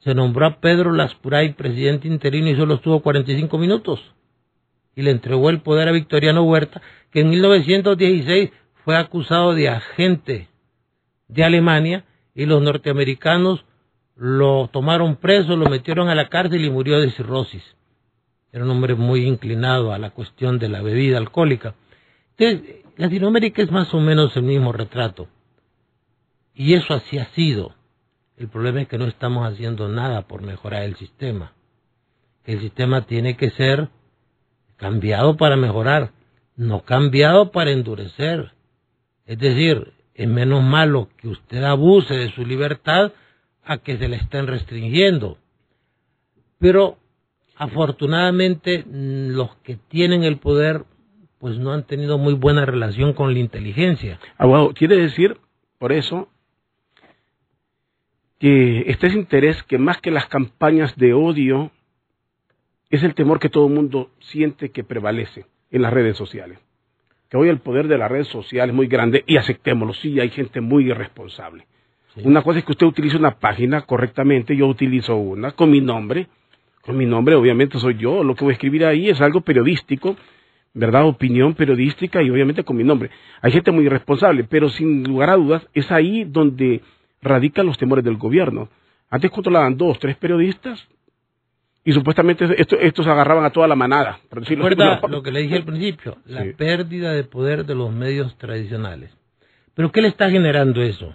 [0.00, 4.00] se nombró a Pedro Laspuray presidente interino y solo estuvo 45 minutos.
[4.94, 8.50] Y le entregó el poder a Victoriano Huerta, que en 1916
[8.84, 10.48] fue acusado de agente
[11.28, 13.64] de Alemania y los norteamericanos
[14.16, 17.62] lo tomaron preso, lo metieron a la cárcel y murió de cirrosis.
[18.52, 21.74] Era un hombre muy inclinado a la cuestión de la bebida alcohólica.
[22.36, 25.28] Entonces, Latinoamérica es más o menos el mismo retrato.
[26.54, 27.74] Y eso así ha sido.
[28.36, 31.54] El problema es que no estamos haciendo nada por mejorar el sistema.
[32.44, 33.88] El sistema tiene que ser
[34.76, 36.12] cambiado para mejorar,
[36.56, 38.52] no cambiado para endurecer.
[39.26, 43.12] Es decir, es menos malo que usted abuse de su libertad
[43.64, 45.38] a que se le estén restringiendo.
[46.58, 46.98] Pero
[47.56, 50.84] afortunadamente los que tienen el poder
[51.42, 54.20] pues no han tenido muy buena relación con la inteligencia.
[54.38, 55.38] Abogado, ah, quiere decir,
[55.76, 56.28] por eso,
[58.38, 61.72] que este es interés que más que las campañas de odio
[62.90, 66.60] es el temor que todo el mundo siente que prevalece en las redes sociales.
[67.28, 70.30] Que hoy el poder de las redes sociales es muy grande y aceptémoslo, sí, hay
[70.30, 71.66] gente muy irresponsable.
[72.22, 76.28] Una cosa es que usted utilice una página correctamente, yo utilizo una con mi nombre,
[76.82, 80.16] con mi nombre obviamente soy yo, lo que voy a escribir ahí es algo periodístico,
[80.74, 81.06] ¿verdad?
[81.06, 83.10] Opinión periodística y obviamente con mi nombre.
[83.40, 86.80] Hay gente muy irresponsable, pero sin lugar a dudas es ahí donde
[87.20, 88.68] radican los temores del gobierno.
[89.10, 90.88] Antes controlaban dos, tres periodistas
[91.84, 94.20] y supuestamente estos agarraban a toda la manada.
[94.28, 97.92] Por decirlo Recuerda lo que le dije al principio, la pérdida de poder de los
[97.92, 99.10] medios tradicionales.
[99.74, 101.14] ¿Pero qué le está generando eso?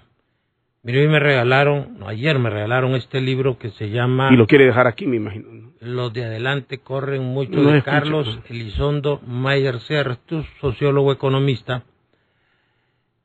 [0.87, 4.29] Mire, hoy me regalaron, ayer me regalaron este libro que se llama...
[4.31, 5.73] Y lo quiere dejar aquí, me imagino.
[5.81, 11.83] Los de adelante corren mucho de Carlos Elizondo Mayer Sertus, sociólogo economista,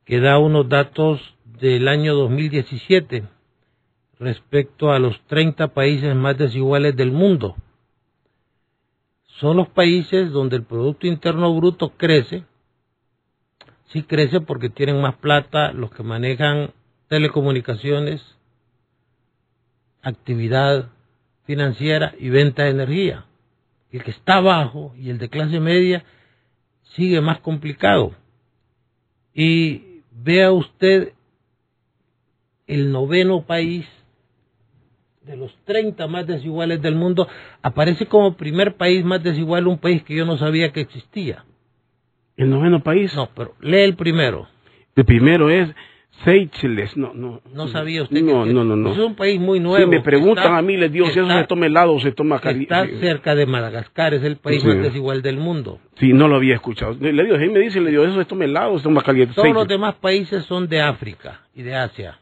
[0.03, 3.23] que da unos datos del año 2017
[4.19, 7.55] respecto a los 30 países más desiguales del mundo.
[9.39, 12.43] Son los países donde el Producto Interno Bruto crece,
[13.85, 16.73] sí crece porque tienen más plata los que manejan
[17.13, 18.25] telecomunicaciones,
[20.01, 20.89] actividad
[21.45, 23.25] financiera y venta de energía.
[23.91, 26.03] El que está abajo y el de clase media
[26.95, 28.15] sigue más complicado.
[29.31, 31.13] Y vea usted
[32.65, 33.85] el noveno país
[35.21, 37.27] de los 30 más desiguales del mundo,
[37.61, 41.45] aparece como primer país más desigual un país que yo no sabía que existía.
[42.37, 43.15] ¿El noveno país?
[43.15, 44.47] No, pero lee el primero.
[44.95, 45.69] El primero es
[46.23, 47.41] Seychelles, no, no.
[47.53, 48.91] No sabía usted no, no, no, no.
[48.91, 49.83] Es un país muy nuevo.
[49.83, 52.39] Si me preguntan a mí, les digo si eso se toma helado o se toma
[52.39, 52.73] caliente.
[52.73, 55.79] Está cerca de Madagascar, es el país más desigual del mundo.
[55.99, 56.93] Sí, no lo había escuchado.
[56.93, 59.33] Le digo, él me dice, le digo, eso se toma helado o se toma caliente.
[59.35, 62.19] Todos los demás países son de África y de Asia.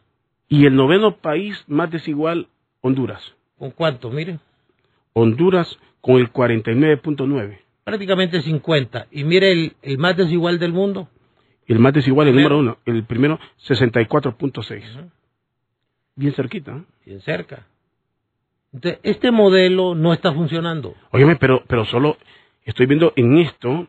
[0.47, 2.47] Y el noveno país más desigual,
[2.81, 3.21] Honduras.
[3.57, 4.09] ¿Con cuánto?
[4.09, 4.39] Mire.
[5.13, 7.59] Honduras con el 49.9.
[7.83, 9.07] Prácticamente 50.
[9.11, 11.07] Y mire el, el, más desigual del mundo.
[11.71, 12.77] El más desigual, el número uno.
[12.85, 14.81] El primero, 64.6.
[16.15, 16.71] Bien cerquita.
[16.75, 16.81] ¿eh?
[17.05, 17.65] Bien cerca.
[18.73, 20.95] Entonces, este modelo no está funcionando.
[21.11, 22.17] Óyeme, pero, pero solo
[22.65, 23.87] estoy viendo en esto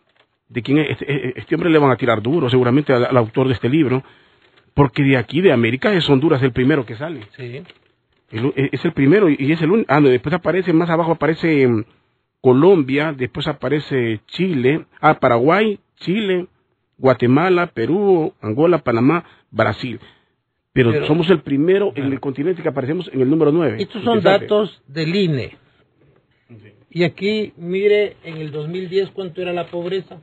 [0.48, 3.54] de quién es, este, este hombre le van a tirar duro, seguramente al autor de
[3.54, 4.04] este libro,
[4.74, 7.26] porque de aquí, de América, es Honduras el primero que sale.
[7.36, 7.62] Sí.
[8.30, 9.92] El- e- es el primero y es el único.
[9.92, 11.84] Ah, no, después aparece, más abajo aparece mm,
[12.40, 16.46] Colombia, después aparece Chile, ah, Paraguay, Chile,
[16.98, 19.98] Guatemala, Perú, Angola, Panamá, Brasil.
[20.72, 23.76] Pero, Pero- somos el primero en el continente que aparecemos en el número 9.
[23.82, 25.56] Estos son datos del INE.
[26.90, 30.20] Y aquí, mire, en el 2010, ¿cuánto era la pobreza?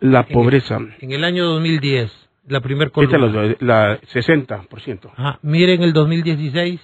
[0.00, 0.78] La pobreza.
[1.00, 2.10] En el año 2010,
[2.48, 3.56] la primer Esta es columna.
[3.60, 5.10] la, la 60%.
[5.14, 6.80] Ajá, mire en el 2016,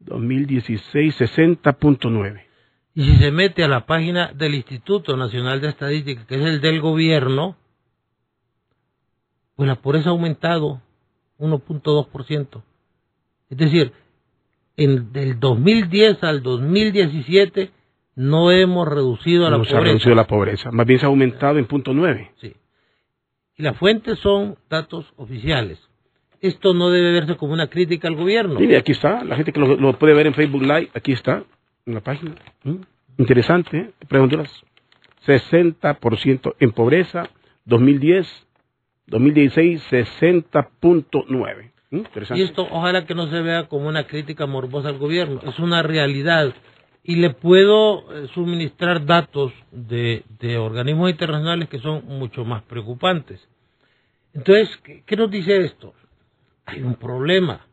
[0.00, 2.42] 2016, 60.9.
[2.98, 6.60] y si se mete a la página del Instituto Nacional de Estadística, que es el
[6.60, 7.54] del gobierno,
[9.54, 10.82] pues la pobreza ha aumentado
[11.38, 12.60] 1.2%.
[13.50, 13.92] Es decir,
[14.76, 17.70] en, del 2010 al 2017
[18.16, 19.92] no hemos reducido a la No se ha pobreza.
[19.92, 20.70] reducido la pobreza.
[20.72, 22.32] Más bien se ha aumentado en punto 9.
[22.40, 22.52] Sí.
[23.58, 25.78] Y las fuentes son datos oficiales.
[26.40, 28.58] Esto no debe verse como una crítica al gobierno.
[28.58, 29.22] Mire, aquí está.
[29.22, 31.44] La gente que lo, lo puede ver en Facebook Live, aquí está,
[31.88, 32.34] en la página.
[32.64, 32.76] ¿Mm?
[33.18, 33.90] Interesante, ¿eh?
[34.08, 34.48] Preguntas.
[35.26, 37.28] 60% en pobreza,
[37.64, 38.26] 2010,
[39.06, 41.70] 2016, 60.9.
[41.90, 42.00] ¿Mm?
[42.34, 45.82] Y esto ojalá que no se vea como una crítica morbosa al gobierno, es una
[45.82, 46.54] realidad.
[47.02, 53.40] Y le puedo eh, suministrar datos de, de organismos internacionales que son mucho más preocupantes.
[54.34, 55.94] Entonces, ¿qué, qué nos dice esto?
[56.66, 57.67] Hay un problema.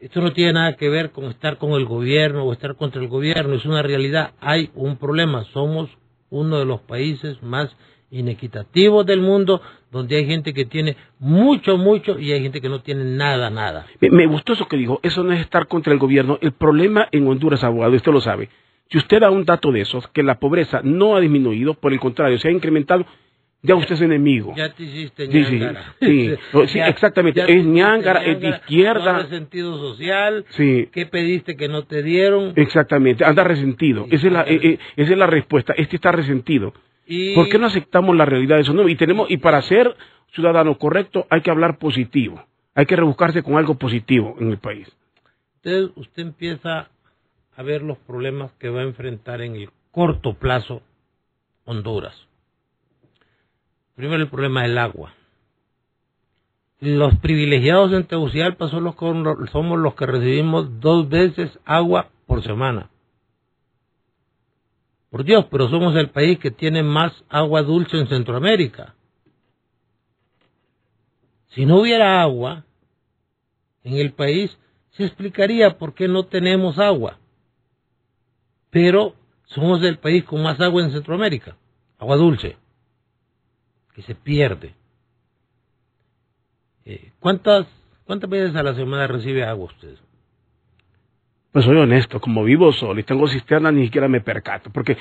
[0.00, 3.08] Esto no tiene nada que ver con estar con el gobierno o estar contra el
[3.08, 4.32] gobierno, es una realidad.
[4.40, 5.44] Hay un problema.
[5.52, 5.90] Somos
[6.30, 7.76] uno de los países más
[8.10, 12.80] inequitativos del mundo, donde hay gente que tiene mucho, mucho y hay gente que no
[12.80, 13.86] tiene nada, nada.
[14.00, 15.00] Me, me gustó eso que dijo.
[15.02, 16.38] Eso no es estar contra el gobierno.
[16.40, 18.48] El problema en Honduras, abogado, usted lo sabe.
[18.88, 22.00] Si usted da un dato de esos, que la pobreza no ha disminuido, por el
[22.00, 23.04] contrario, se ha incrementado,
[23.62, 24.54] ya usted es enemigo.
[24.56, 25.94] Ya te hiciste Sí, sí, ñángara.
[26.00, 26.34] sí.
[26.52, 27.40] No, sí, exactamente.
[27.40, 29.12] ya Es ñángara, es de izquierda.
[29.12, 30.44] no hay sentido social.
[30.50, 30.88] Sí.
[30.92, 32.52] ¿Qué pediste que no te dieron?
[32.56, 34.06] Exactamente, anda resentido.
[34.08, 35.74] Sí, esa, es la, eh, eh, esa es la respuesta.
[35.76, 36.72] Este está resentido.
[37.06, 38.72] Y ¿Por qué no aceptamos la realidad de eso?
[38.72, 39.94] No, y tenemos y para ser
[40.32, 42.42] ciudadano correcto hay que hablar positivo.
[42.74, 44.88] Hay que rebuscarse con algo positivo en el país.
[45.62, 46.88] Entonces usted empieza
[47.56, 50.82] a ver los problemas que va a enfrentar en el corto plazo
[51.64, 52.14] Honduras.
[54.00, 55.12] Primero el problema del agua.
[56.78, 58.94] Los privilegiados en Tegucigalpa son
[59.52, 62.88] somos los que recibimos dos veces agua por semana.
[65.10, 68.94] Por Dios, pero somos el país que tiene más agua dulce en Centroamérica.
[71.48, 72.64] Si no hubiera agua
[73.84, 74.56] en el país,
[74.92, 77.18] se explicaría por qué no tenemos agua.
[78.70, 81.58] Pero somos el país con más agua en Centroamérica,
[81.98, 82.56] agua dulce,
[84.00, 84.74] que se pierde.
[86.84, 87.66] Eh, ¿cuántas,
[88.04, 89.94] ¿Cuántas veces a la semana recibe agua usted?
[91.52, 94.70] Pues soy honesto, como vivo solo y tengo cisterna, ni siquiera me percato.
[94.70, 94.96] Porque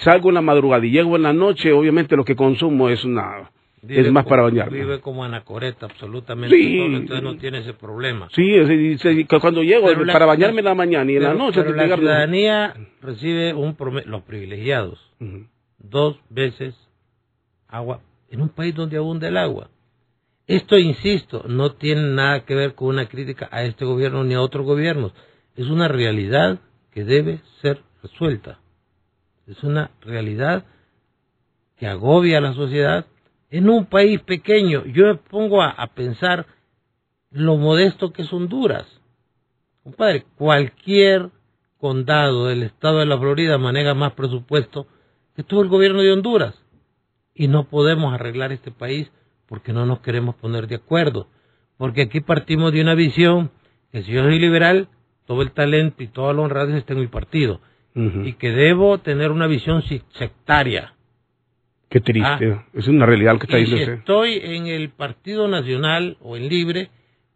[0.00, 3.50] salgo en la madrugada y llego en la noche, obviamente lo que consumo es una...
[3.84, 4.78] Vive es más como- para bañarme.
[4.78, 6.78] Vive como anacoreta, absolutamente Sí.
[6.78, 8.28] solo, entonces no tiene ese problema.
[8.32, 11.34] Sí, es- es- cuando llego Pero la- para bañarme en la mañana y en la
[11.34, 11.62] noche...
[11.62, 13.76] pero la ciudadanía recibe un
[14.06, 15.00] los privilegiados
[15.78, 16.76] dos veces
[17.66, 18.00] agua
[18.32, 19.70] en un país donde abunda el agua.
[20.46, 24.40] Esto, insisto, no tiene nada que ver con una crítica a este gobierno ni a
[24.40, 25.12] otros gobiernos.
[25.54, 26.58] Es una realidad
[26.92, 28.58] que debe ser resuelta.
[29.46, 30.64] Es una realidad
[31.76, 33.06] que agobia a la sociedad
[33.50, 34.86] en un país pequeño.
[34.86, 36.46] Yo me pongo a, a pensar
[37.30, 38.86] lo modesto que es Honduras.
[39.84, 41.30] Compadre, cualquier
[41.78, 44.86] condado del estado de la Florida maneja más presupuesto
[45.36, 46.61] que todo el gobierno de Honduras.
[47.34, 49.10] Y no podemos arreglar este país
[49.48, 51.28] porque no nos queremos poner de acuerdo.
[51.78, 53.50] Porque aquí partimos de una visión
[53.90, 54.88] que si yo soy liberal,
[55.26, 57.60] todo el talento y toda la honradez está en mi partido.
[57.94, 60.94] Y que debo tener una visión si- sectaria.
[61.90, 62.52] Qué triste.
[62.54, 62.64] Ah.
[62.72, 66.48] Es una realidad lo que está Y si estoy en el Partido Nacional o en
[66.48, 66.88] Libre,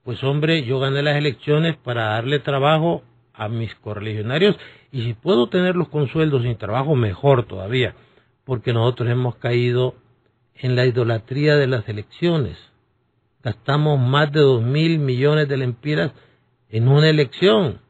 [0.03, 3.03] pues hombre, yo gané las elecciones para darle trabajo
[3.35, 4.57] a mis correligionarios
[4.93, 7.95] y si puedo tenerlos con sueldos sin trabajo, mejor todavía,
[8.47, 9.97] porque nosotros hemos caído
[10.55, 12.57] en la idolatría de las elecciones.
[13.43, 16.13] Gastamos más de dos mil millones de lempiras
[16.71, 17.81] en una elección.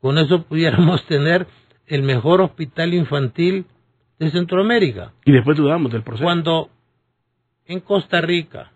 [0.00, 1.46] Con eso pudiéramos tener
[1.86, 3.64] el mejor hospital infantil
[4.18, 5.14] de Centroamérica.
[5.24, 6.24] Y después dudamos del proceso.
[6.24, 6.68] Cuando
[7.64, 8.72] en Costa Rica,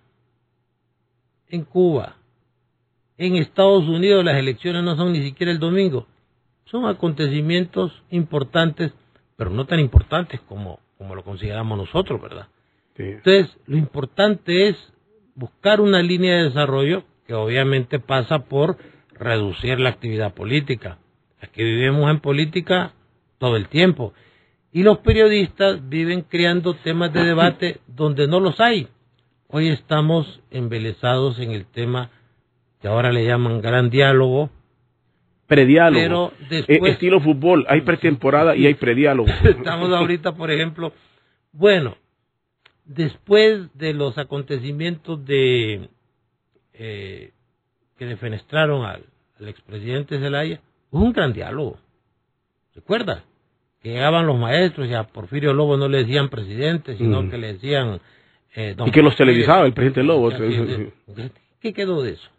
[1.49, 2.17] en Cuba,
[3.19, 6.07] en Estados Unidos las elecciones no son ni siquiera el domingo,
[6.65, 8.93] son acontecimientos importantes,
[9.37, 12.49] pero no tan importantes como, como lo consideramos nosotros, ¿verdad?
[12.95, 13.05] Sí.
[13.05, 14.77] Entonces, lo importante es
[15.35, 18.77] buscar una línea de desarrollo que obviamente pasa por
[19.15, 20.99] reducir la actividad política.
[21.41, 22.93] Aquí vivimos en política
[23.39, 24.13] todo el tiempo.
[24.73, 28.89] Y los periodistas viven creando temas de debate donde no los hay.
[29.49, 32.11] Hoy estamos embelesados en el tema
[32.83, 34.51] que ahora le llaman gran diálogo.
[35.51, 36.33] Prediálogo.
[36.49, 39.29] Pero eh, estilo fútbol, hay pretemporada y hay prediálogo.
[39.45, 40.93] Estamos ahorita, por ejemplo,
[41.51, 41.97] bueno,
[42.85, 45.89] después de los acontecimientos de
[46.73, 47.33] eh,
[47.99, 49.03] que defenestraron al,
[49.41, 50.61] al expresidente Zelaya,
[50.93, 51.79] hubo un gran diálogo.
[52.73, 53.25] ¿Recuerda?
[53.83, 57.31] Que llegaban los maestros y a Porfirio Lobo no le decían presidente, sino mm.
[57.31, 58.01] que le decían...
[58.55, 60.31] Eh, y que los televisaba el presidente Lobo.
[61.61, 62.31] ¿Qué quedó de eso?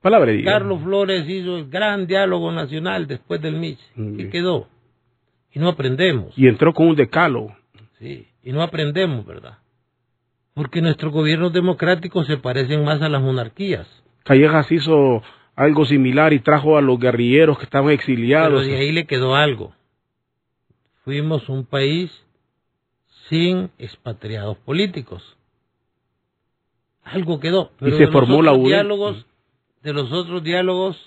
[0.00, 3.78] Palabra Carlos Flores hizo el gran diálogo nacional después del MIS.
[3.96, 4.16] Mm.
[4.16, 4.68] ¿Qué quedó?
[5.52, 6.36] Y no aprendemos.
[6.36, 7.56] Y entró con un decálogo.
[7.98, 9.58] Sí, y no aprendemos, ¿verdad?
[10.54, 13.86] Porque nuestros gobiernos democráticos se parecen más a las monarquías.
[14.24, 15.22] Callejas hizo
[15.56, 18.62] algo similar y trajo a los guerrilleros que estaban exiliados.
[18.62, 19.72] Pero de ahí le quedó algo.
[21.02, 22.10] Fuimos un país
[23.28, 25.36] sin expatriados políticos.
[27.02, 27.72] Algo quedó.
[27.80, 29.26] y se formó la Diálogos,
[29.88, 30.98] de los otros diálogos,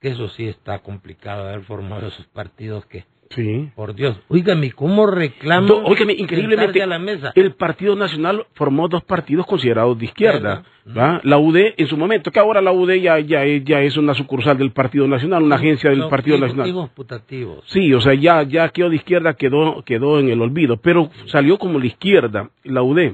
[0.00, 3.70] que eso sí está complicado haber formado esos partidos que Sí.
[3.76, 4.18] Por Dios.
[4.26, 7.30] Óigame, ¿cómo reclama Óigame, increíblemente, a la mesa?
[7.36, 10.64] el Partido Nacional formó dos partidos considerados de izquierda.
[10.84, 14.58] La UD en su momento, que ahora la UD ya, ya, ya es una sucursal
[14.58, 16.90] del Partido Nacional, una agencia del Partido Nacional.
[16.92, 17.62] Putativos.
[17.68, 20.78] Sí, o sea, ya, ya quedó de izquierda, quedó, quedó en el olvido.
[20.78, 23.12] Pero salió como la izquierda, la UD,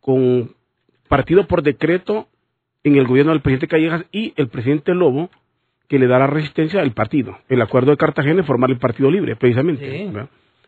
[0.00, 0.56] con
[1.08, 2.26] partido por decreto
[2.86, 5.28] en el gobierno del presidente Callejas y el presidente Lobo
[5.88, 7.36] que le da la resistencia al partido.
[7.48, 10.10] El acuerdo de Cartagena es formar el Partido Libre, precisamente.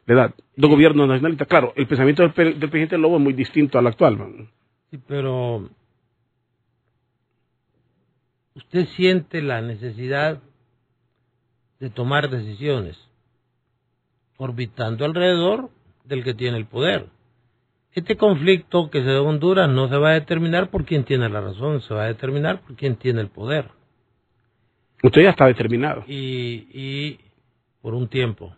[0.07, 1.47] Le da dos gobiernos nacionalistas.
[1.47, 4.49] Claro, el pensamiento del, presidente Lobo es muy distinto al actual.
[4.91, 5.69] Sí, pero
[8.55, 10.41] usted siente la necesidad
[11.79, 12.99] de tomar decisiones
[14.39, 15.71] orbitando alrededor
[16.05, 17.07] del que tiene el poder.
[17.93, 21.29] Este conflicto que se da en Honduras no se va a determinar por quien tiene
[21.29, 23.71] la razón, se va a determinar por quien tiene el poder.
[25.03, 26.05] Usted ya está determinado.
[26.07, 27.21] Y, y
[27.81, 28.55] por un tiempo,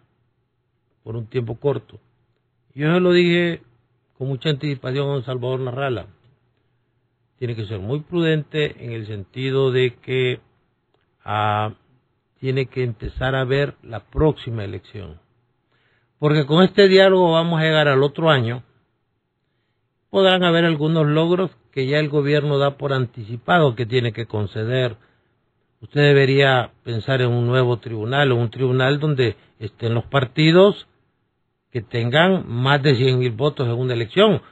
[1.03, 2.01] por un tiempo corto.
[2.75, 3.63] Yo se lo dije
[4.17, 6.07] con mucha anticipación a don Salvador Narrala.
[7.39, 10.41] Tiene que ser muy prudente en el sentido de que
[11.25, 11.75] ah,
[12.39, 15.21] tiene que empezar a ver la próxima elección.
[16.19, 18.63] Porque con este diálogo vamos a llegar al otro año.
[20.11, 24.97] Podrán haber algunos logros que ya el gobierno da por anticipado que tiene que conceder
[25.81, 30.87] usted debería pensar en un nuevo tribunal o un tribunal donde estén los partidos
[31.71, 34.43] que tengan más de 100 mil votos en una elección,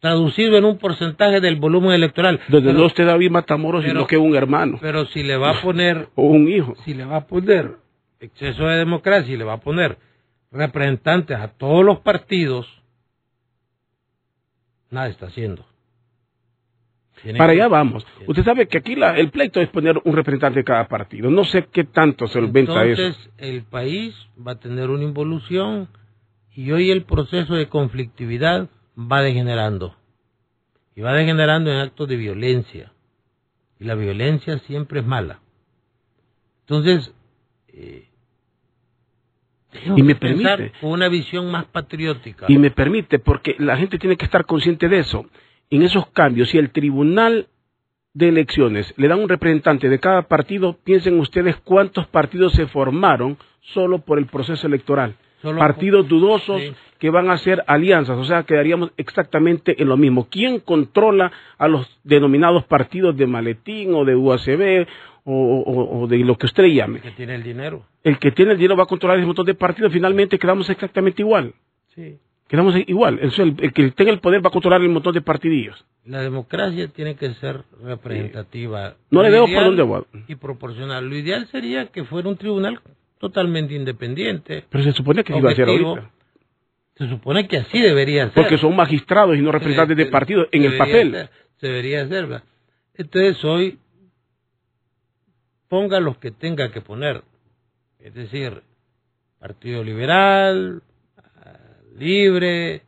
[0.00, 2.40] traducido en un porcentaje del volumen electoral.
[2.48, 4.78] Donde no esté David Matamoros, sino que un hermano.
[4.80, 6.08] Pero si le va a poner...
[6.14, 6.74] o un hijo.
[6.84, 7.72] Si le va a poner
[8.18, 9.98] exceso de democracia y le va a poner
[10.50, 12.66] representantes a todos los partidos,
[14.94, 15.66] nada está haciendo.
[17.38, 18.06] Para allá vamos.
[18.26, 21.30] Usted sabe que aquí la, el pleito es poner un representante de cada partido.
[21.30, 23.02] No sé qué tanto se inventa eso.
[23.02, 25.88] Entonces, el país va a tener una involución
[26.54, 28.68] y hoy el proceso de conflictividad
[28.98, 29.96] va degenerando.
[30.94, 32.92] Y va degenerando en actos de violencia.
[33.80, 35.40] Y la violencia siempre es mala.
[36.60, 37.14] Entonces,
[37.68, 38.08] eh,
[39.96, 42.46] y me permite una visión más patriótica.
[42.48, 45.26] Y me permite, porque la gente tiene que estar consciente de eso
[45.70, 47.48] en esos cambios, si el Tribunal
[48.12, 53.36] de Elecciones le da un representante de cada partido, piensen ustedes cuántos partidos se formaron
[53.60, 55.16] solo por el proceso electoral.
[55.58, 56.62] partidos dudosos
[56.98, 60.26] que van a hacer alianzas, o sea, quedaríamos exactamente en lo mismo.
[60.30, 64.86] ¿Quién controla a los denominados partidos de maletín o de UACB
[65.24, 66.96] o, de lo que usted llame?
[66.96, 67.86] El que tiene el dinero.
[68.02, 71.22] El que tiene el dinero va a controlar ese montón de partidos, finalmente quedamos exactamente
[71.22, 71.54] igual.
[71.94, 72.18] Sí.
[72.48, 73.18] Quedamos igual.
[73.20, 75.84] El, el, que tenga el poder va a controlar el montón de partidillos.
[76.04, 78.96] La democracia tiene que ser representativa.
[79.10, 80.04] No le veo por dónde va.
[80.28, 81.08] Y proporcional.
[81.08, 82.80] Lo ideal sería que fuera un tribunal
[83.18, 84.64] totalmente independiente.
[84.68, 86.10] Pero se supone que se iba a ser ahorita.
[86.96, 88.34] Se supone que así debería ser.
[88.34, 91.28] Porque son magistrados y no representantes de partidos en el papel.
[91.56, 92.42] se debería ser.
[92.94, 93.78] Entonces hoy
[95.74, 97.24] ponga los que tenga que poner.
[97.98, 98.62] Es decir,
[99.40, 100.84] Partido Liberal,
[101.98, 102.82] Libre,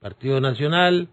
[0.00, 1.10] Partido Nacional,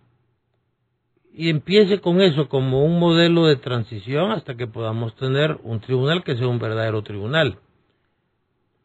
[1.33, 6.23] y empiece con eso como un modelo de transición hasta que podamos tener un tribunal
[6.23, 7.59] que sea un verdadero tribunal.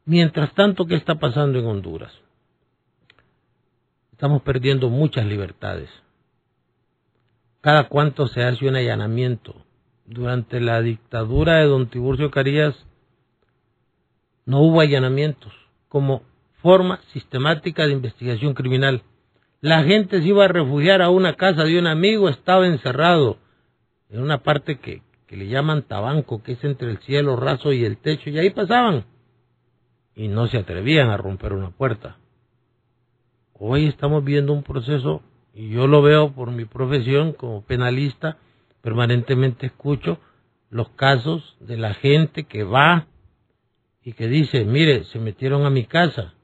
[0.05, 2.13] Mientras tanto, ¿qué está pasando en Honduras?
[4.11, 5.89] Estamos perdiendo muchas libertades.
[7.61, 9.64] Cada cuanto se hace un allanamiento
[10.07, 12.75] durante la dictadura de don Tiburcio Carías
[14.45, 15.53] no hubo allanamientos
[15.89, 16.23] como
[16.61, 19.03] forma sistemática de investigación criminal.
[19.61, 23.39] La gente se iba a refugiar a una casa de un amigo, estaba encerrado
[24.11, 27.85] en una parte que, que le llaman tabanco, que es entre el cielo raso y
[27.85, 29.05] el techo, y ahí pasaban.
[30.15, 32.19] Y no se atrevían a romper una puerta.
[33.55, 35.23] Hoy estamos viendo un proceso,
[35.55, 38.37] y yo lo veo por mi profesión como penalista,
[38.85, 40.19] permanentemente escucho
[40.69, 43.07] los casos de la gente que va
[44.03, 46.35] y que dice, mire, se metieron a mi casa.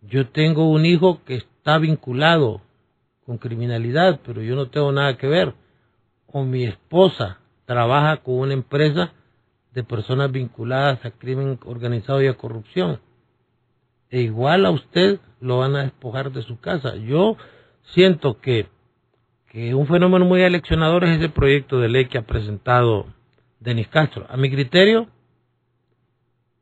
[0.00, 2.62] Yo tengo un hijo que está vinculado
[3.26, 5.54] con criminalidad, pero yo no tengo nada que ver.
[6.28, 9.12] O mi esposa trabaja con una empresa
[9.72, 13.00] de personas vinculadas a crimen organizado y a corrupción.
[14.08, 16.94] E igual a usted lo van a despojar de su casa.
[16.94, 17.36] Yo
[17.92, 18.68] siento que
[19.52, 23.06] que un fenómeno muy eleccionador es ese proyecto de ley que ha presentado
[23.60, 24.24] Denis Castro.
[24.30, 25.08] A mi criterio,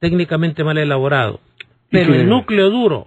[0.00, 1.38] técnicamente mal elaborado,
[1.88, 3.06] pero el núcleo duro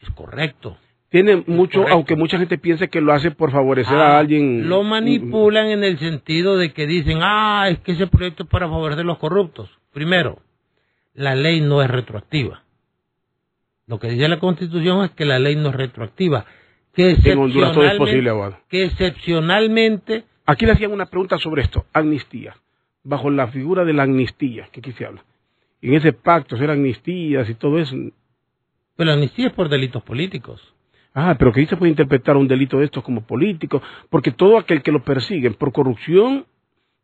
[0.00, 0.78] es correcto.
[1.08, 4.68] Tiene mucho, aunque mucha gente piense que lo hace por favorecer a ah, alguien.
[4.68, 8.68] Lo manipulan en el sentido de que dicen, ah, es que ese proyecto es para
[8.68, 9.68] favorecer a los corruptos.
[9.92, 10.38] Primero,
[11.14, 12.62] la ley no es retroactiva.
[13.88, 16.44] Lo que dice la Constitución es que la ley no es retroactiva
[16.98, 22.56] que excepcionalmente, que excepcionalmente Aquí le hacían una pregunta sobre esto, amnistía,
[23.04, 25.22] bajo la figura de la amnistía, que aquí se habla.
[25.82, 27.94] En ese pacto, ser amnistías y todo eso.
[28.96, 30.74] Pero la amnistía es por delitos políticos.
[31.12, 34.56] Ah, pero que ahí se puede interpretar un delito de estos como político, porque todo
[34.56, 36.46] aquel que lo persigue por corrupción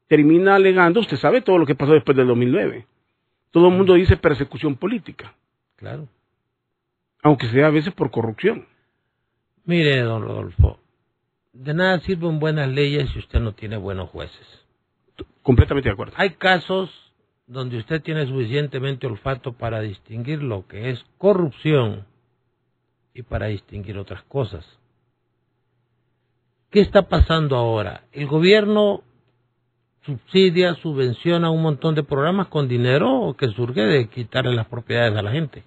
[0.09, 2.86] termina alegando, usted sabe todo lo que pasó después del 2009.
[3.51, 5.34] Todo el mundo dice persecución política.
[5.76, 6.09] Claro.
[7.22, 8.64] Aunque sea a veces por corrupción.
[9.65, 10.79] Mire, don Rodolfo,
[11.53, 14.47] de nada sirven buenas leyes si usted no tiene buenos jueces.
[15.43, 16.15] Completamente de acuerdo.
[16.17, 16.91] Hay casos
[17.47, 22.07] donde usted tiene suficientemente olfato para distinguir lo que es corrupción
[23.15, 24.67] y para distinguir otras cosas.
[26.71, 28.05] ¿Qué está pasando ahora?
[28.12, 29.03] El gobierno
[30.05, 35.23] subsidia, subvenciona un montón de programas con dinero que surge de quitarle las propiedades a
[35.23, 35.65] la gente.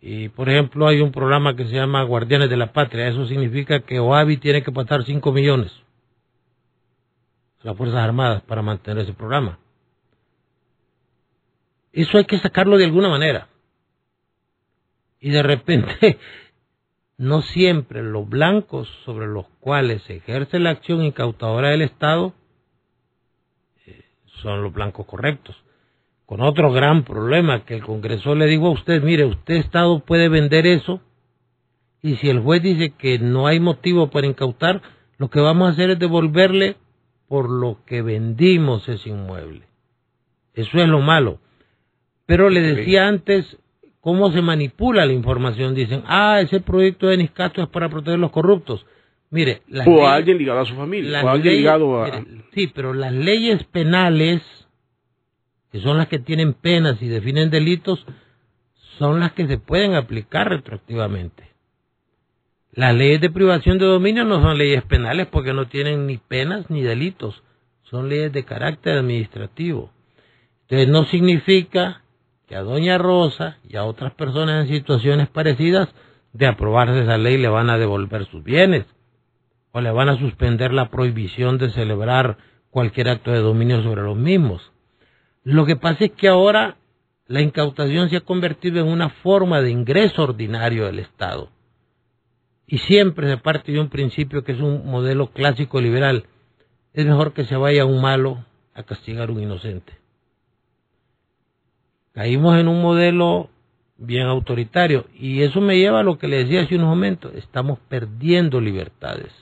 [0.00, 3.08] Y, por ejemplo, hay un programa que se llama Guardianes de la Patria.
[3.08, 5.70] Eso significa que OAVI tiene que pasar 5 millones
[7.62, 9.58] a las Fuerzas Armadas para mantener ese programa.
[11.92, 13.48] Eso hay que sacarlo de alguna manera.
[15.20, 16.18] Y de repente,
[17.18, 22.32] no siempre los blancos sobre los cuales se ejerce la acción incautadora del Estado
[23.84, 24.02] eh,
[24.40, 25.54] son los blancos correctos
[26.30, 30.28] con otro gran problema que el Congreso le dijo a usted, mire, usted Estado puede
[30.28, 31.00] vender eso
[32.02, 34.80] y si el juez dice que no hay motivo para incautar,
[35.18, 36.76] lo que vamos a hacer es devolverle
[37.26, 39.62] por lo que vendimos ese inmueble.
[40.54, 41.40] Eso es lo malo.
[42.26, 43.58] Pero le decía antes
[43.98, 45.74] cómo se manipula la información.
[45.74, 48.86] Dicen, ah, ese proyecto de Niscato es para proteger los corruptos.
[49.30, 52.24] Mire, o alguien ligado a su familia, o alguien ligado a...
[52.54, 54.42] sí, pero las leyes penales
[55.70, 58.04] que son las que tienen penas y definen delitos,
[58.98, 61.50] son las que se pueden aplicar retroactivamente.
[62.72, 66.70] Las leyes de privación de dominio no son leyes penales porque no tienen ni penas
[66.70, 67.42] ni delitos,
[67.82, 69.90] son leyes de carácter administrativo.
[70.62, 72.02] Entonces no significa
[72.46, 75.88] que a Doña Rosa y a otras personas en situaciones parecidas
[76.32, 78.86] de aprobarse esa ley le van a devolver sus bienes
[79.72, 82.38] o le van a suspender la prohibición de celebrar
[82.70, 84.72] cualquier acto de dominio sobre los mismos.
[85.42, 86.76] Lo que pasa es que ahora
[87.26, 91.48] la incautación se ha convertido en una forma de ingreso ordinario del Estado.
[92.66, 96.24] Y siempre se parte de un principio que es un modelo clásico liberal.
[96.92, 99.92] Es mejor que se vaya un malo a castigar a un inocente.
[102.12, 103.50] Caímos en un modelo
[103.96, 107.32] bien autoritario y eso me lleva a lo que le decía hace unos momentos.
[107.34, 109.32] Estamos perdiendo libertades.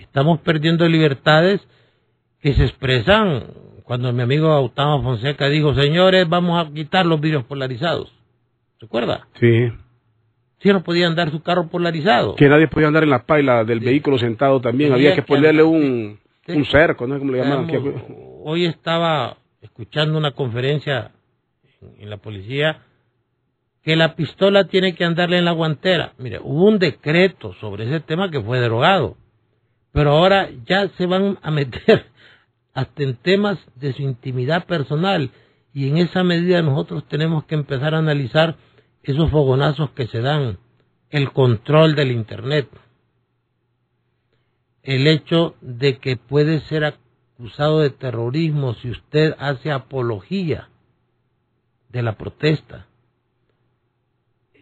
[0.00, 1.60] Estamos perdiendo libertades
[2.40, 3.44] que se expresan
[3.88, 8.12] cuando mi amigo Autama Fonseca dijo, señores, vamos a quitar los vidrios polarizados.
[8.78, 9.26] ¿Se acuerda?
[9.40, 9.72] Sí.
[10.58, 12.34] Sí, no podían dar su carro polarizado.
[12.34, 14.92] Que nadie podía andar en la paila del vehículo sentado también.
[14.92, 17.18] Había que ponerle un, un cerco, ¿no?
[17.18, 17.70] ¿Cómo le llamaban?
[18.44, 21.12] Hoy estaba escuchando una conferencia
[21.98, 22.82] en la policía
[23.82, 26.12] que la pistola tiene que andarle en la guantera.
[26.18, 29.16] Mire, hubo un decreto sobre ese tema que fue derogado,
[29.92, 32.04] pero ahora ya se van a meter
[32.78, 35.32] hasta en temas de su intimidad personal.
[35.74, 38.56] Y en esa medida nosotros tenemos que empezar a analizar
[39.02, 40.58] esos fogonazos que se dan,
[41.10, 42.68] el control del Internet.
[44.84, 50.70] el hecho de que puede ser acusado de terrorismo si usted hace apología
[51.90, 52.86] de la protesta.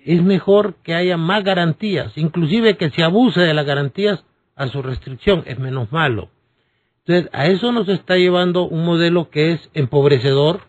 [0.05, 4.25] Es mejor que haya más garantías, inclusive que se abuse de las garantías
[4.57, 6.31] a su restricción, es menos malo.
[7.07, 10.63] Entonces, a eso nos está llevando un modelo que es empobrecedor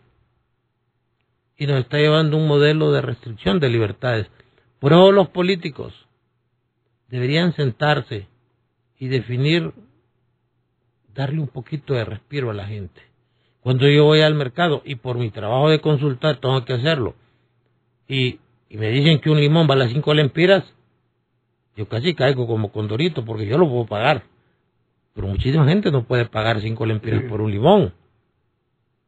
[1.58, 4.28] y nos está llevando un modelo de restricción de libertades.
[4.80, 5.94] Por eso los políticos
[7.08, 8.28] deberían sentarse
[9.00, 9.74] y definir,
[11.16, 13.02] darle un poquito de respiro a la gente.
[13.62, 17.16] Cuando yo voy al mercado y por mi trabajo de consultar tengo que hacerlo,
[18.08, 20.64] y, me dicen que un limón vale 5 lempiras,
[21.76, 24.37] yo casi caigo como condorito porque yo lo puedo pagar.
[25.18, 27.92] Pero muchísima gente no puede pagar 5 lempiras por un limón.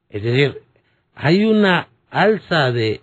[0.10, 0.64] Es decir,
[1.14, 3.02] hay una alza de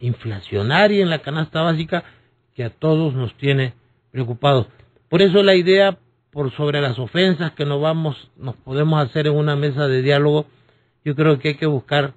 [0.00, 2.02] inflacionaria en la canasta básica
[2.56, 3.74] que a todos nos tiene
[4.10, 4.66] preocupados.
[5.08, 5.96] Por eso la idea
[6.32, 10.46] por sobre las ofensas que nos vamos nos podemos hacer en una mesa de diálogo,
[11.04, 12.14] yo creo que hay que buscar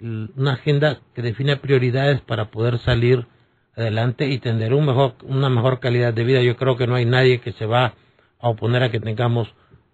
[0.00, 3.26] una agenda que define prioridades para poder salir
[3.74, 6.42] adelante y tener un mejor, una mejor calidad de vida.
[6.42, 7.94] Yo creo que no hay nadie que se va
[8.38, 9.48] a oponer a que tengamos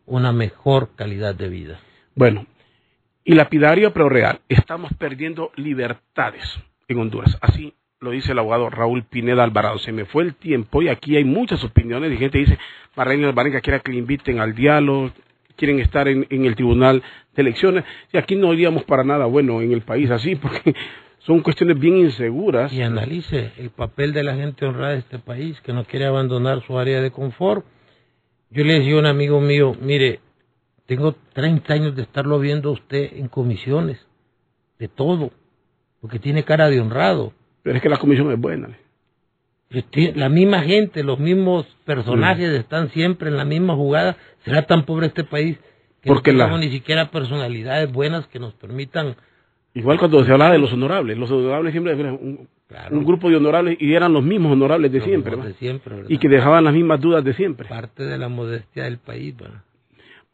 [0.09, 1.81] una mejor calidad de vida.
[2.15, 2.47] Bueno,
[3.25, 6.45] y lapidario pero real, estamos perdiendo libertades
[6.89, 7.37] en Honduras.
[7.41, 9.79] Así lo dice el abogado Raúl Pineda Alvarado.
[9.79, 12.13] Se me fue el tiempo y aquí hay muchas opiniones.
[12.13, 12.59] Y gente dice,
[12.97, 15.11] Marlene Alvarenga quiere que le inviten al diálogo,
[15.57, 17.03] quieren estar en, el tribunal
[17.35, 17.85] de elecciones.
[18.13, 20.75] Y aquí no iríamos para nada bueno en el país así, porque
[21.19, 22.73] son cuestiones bien inseguras.
[22.73, 26.63] Y analice el papel de la gente honrada de este país que no quiere abandonar
[26.63, 27.67] su área de confort.
[28.51, 30.21] Yo le decía a un amigo mío, mire,
[30.87, 33.99] tengo 30 años de estarlo viendo a usted en comisiones,
[34.79, 35.33] de todo,
[36.01, 37.33] porque tiene cara de honrado.
[37.63, 38.69] Pero es que la comisión es buena.
[40.15, 44.17] La misma gente, los mismos personajes están siempre en la misma jugada.
[44.45, 45.59] ¿Será tan pobre este país
[46.01, 49.17] que porque no tenemos ni siquiera personalidades buenas que nos permitan...
[49.75, 52.49] Igual cuando se hablaba de los honorables, los honorables siempre eran un,
[52.91, 56.29] un grupo de honorables y eran los mismos honorables de siempre, de siempre y que
[56.29, 57.69] dejaban las mismas dudas de siempre.
[57.69, 59.37] Parte de la modestia del país.
[59.37, 59.63] ¿verdad?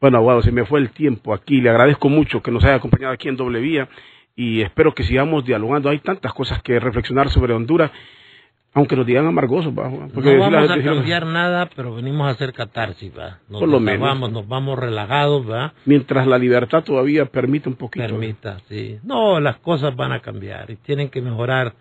[0.01, 1.61] Bueno, abogado, se me fue el tiempo aquí.
[1.61, 3.89] Le agradezco mucho que nos haya acompañado aquí en Doble Vía
[4.37, 5.89] y espero que sigamos dialogando.
[5.89, 7.91] Hay tantas cosas que reflexionar sobre Honduras,
[8.75, 9.73] aunque nos digan amargosos.
[10.13, 13.13] Porque no vamos a cambiar nada, pero venimos a hacer catarsis.
[13.17, 13.39] ¿va?
[13.49, 14.01] Nos Por lo menos.
[14.01, 15.49] Vamos, nos vamos relajados.
[15.49, 15.73] ¿va?
[15.85, 18.05] Mientras la libertad todavía permite un poquito.
[18.05, 18.99] Permita, sí.
[19.05, 21.75] No, las cosas van a cambiar y tienen que mejorar.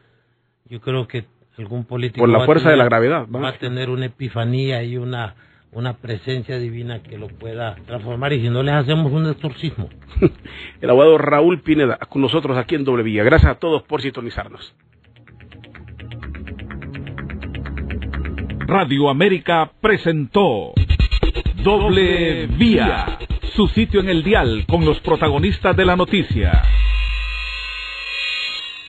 [0.69, 1.25] Yo creo que
[1.57, 2.19] algún político...
[2.19, 3.27] Por la fuerza de la gravedad.
[3.27, 5.35] Va a tener una epifanía y una
[5.75, 9.89] una presencia divina que lo pueda transformar y si no les hacemos un exorcismo.
[10.81, 13.23] El abogado Raúl Pineda con nosotros aquí en Doble Vía.
[13.23, 14.75] Gracias a todos por sintonizarnos.
[18.65, 20.73] Radio América presentó
[21.63, 23.17] Doble Vía,
[23.55, 26.63] su sitio en el dial con los protagonistas de la noticia.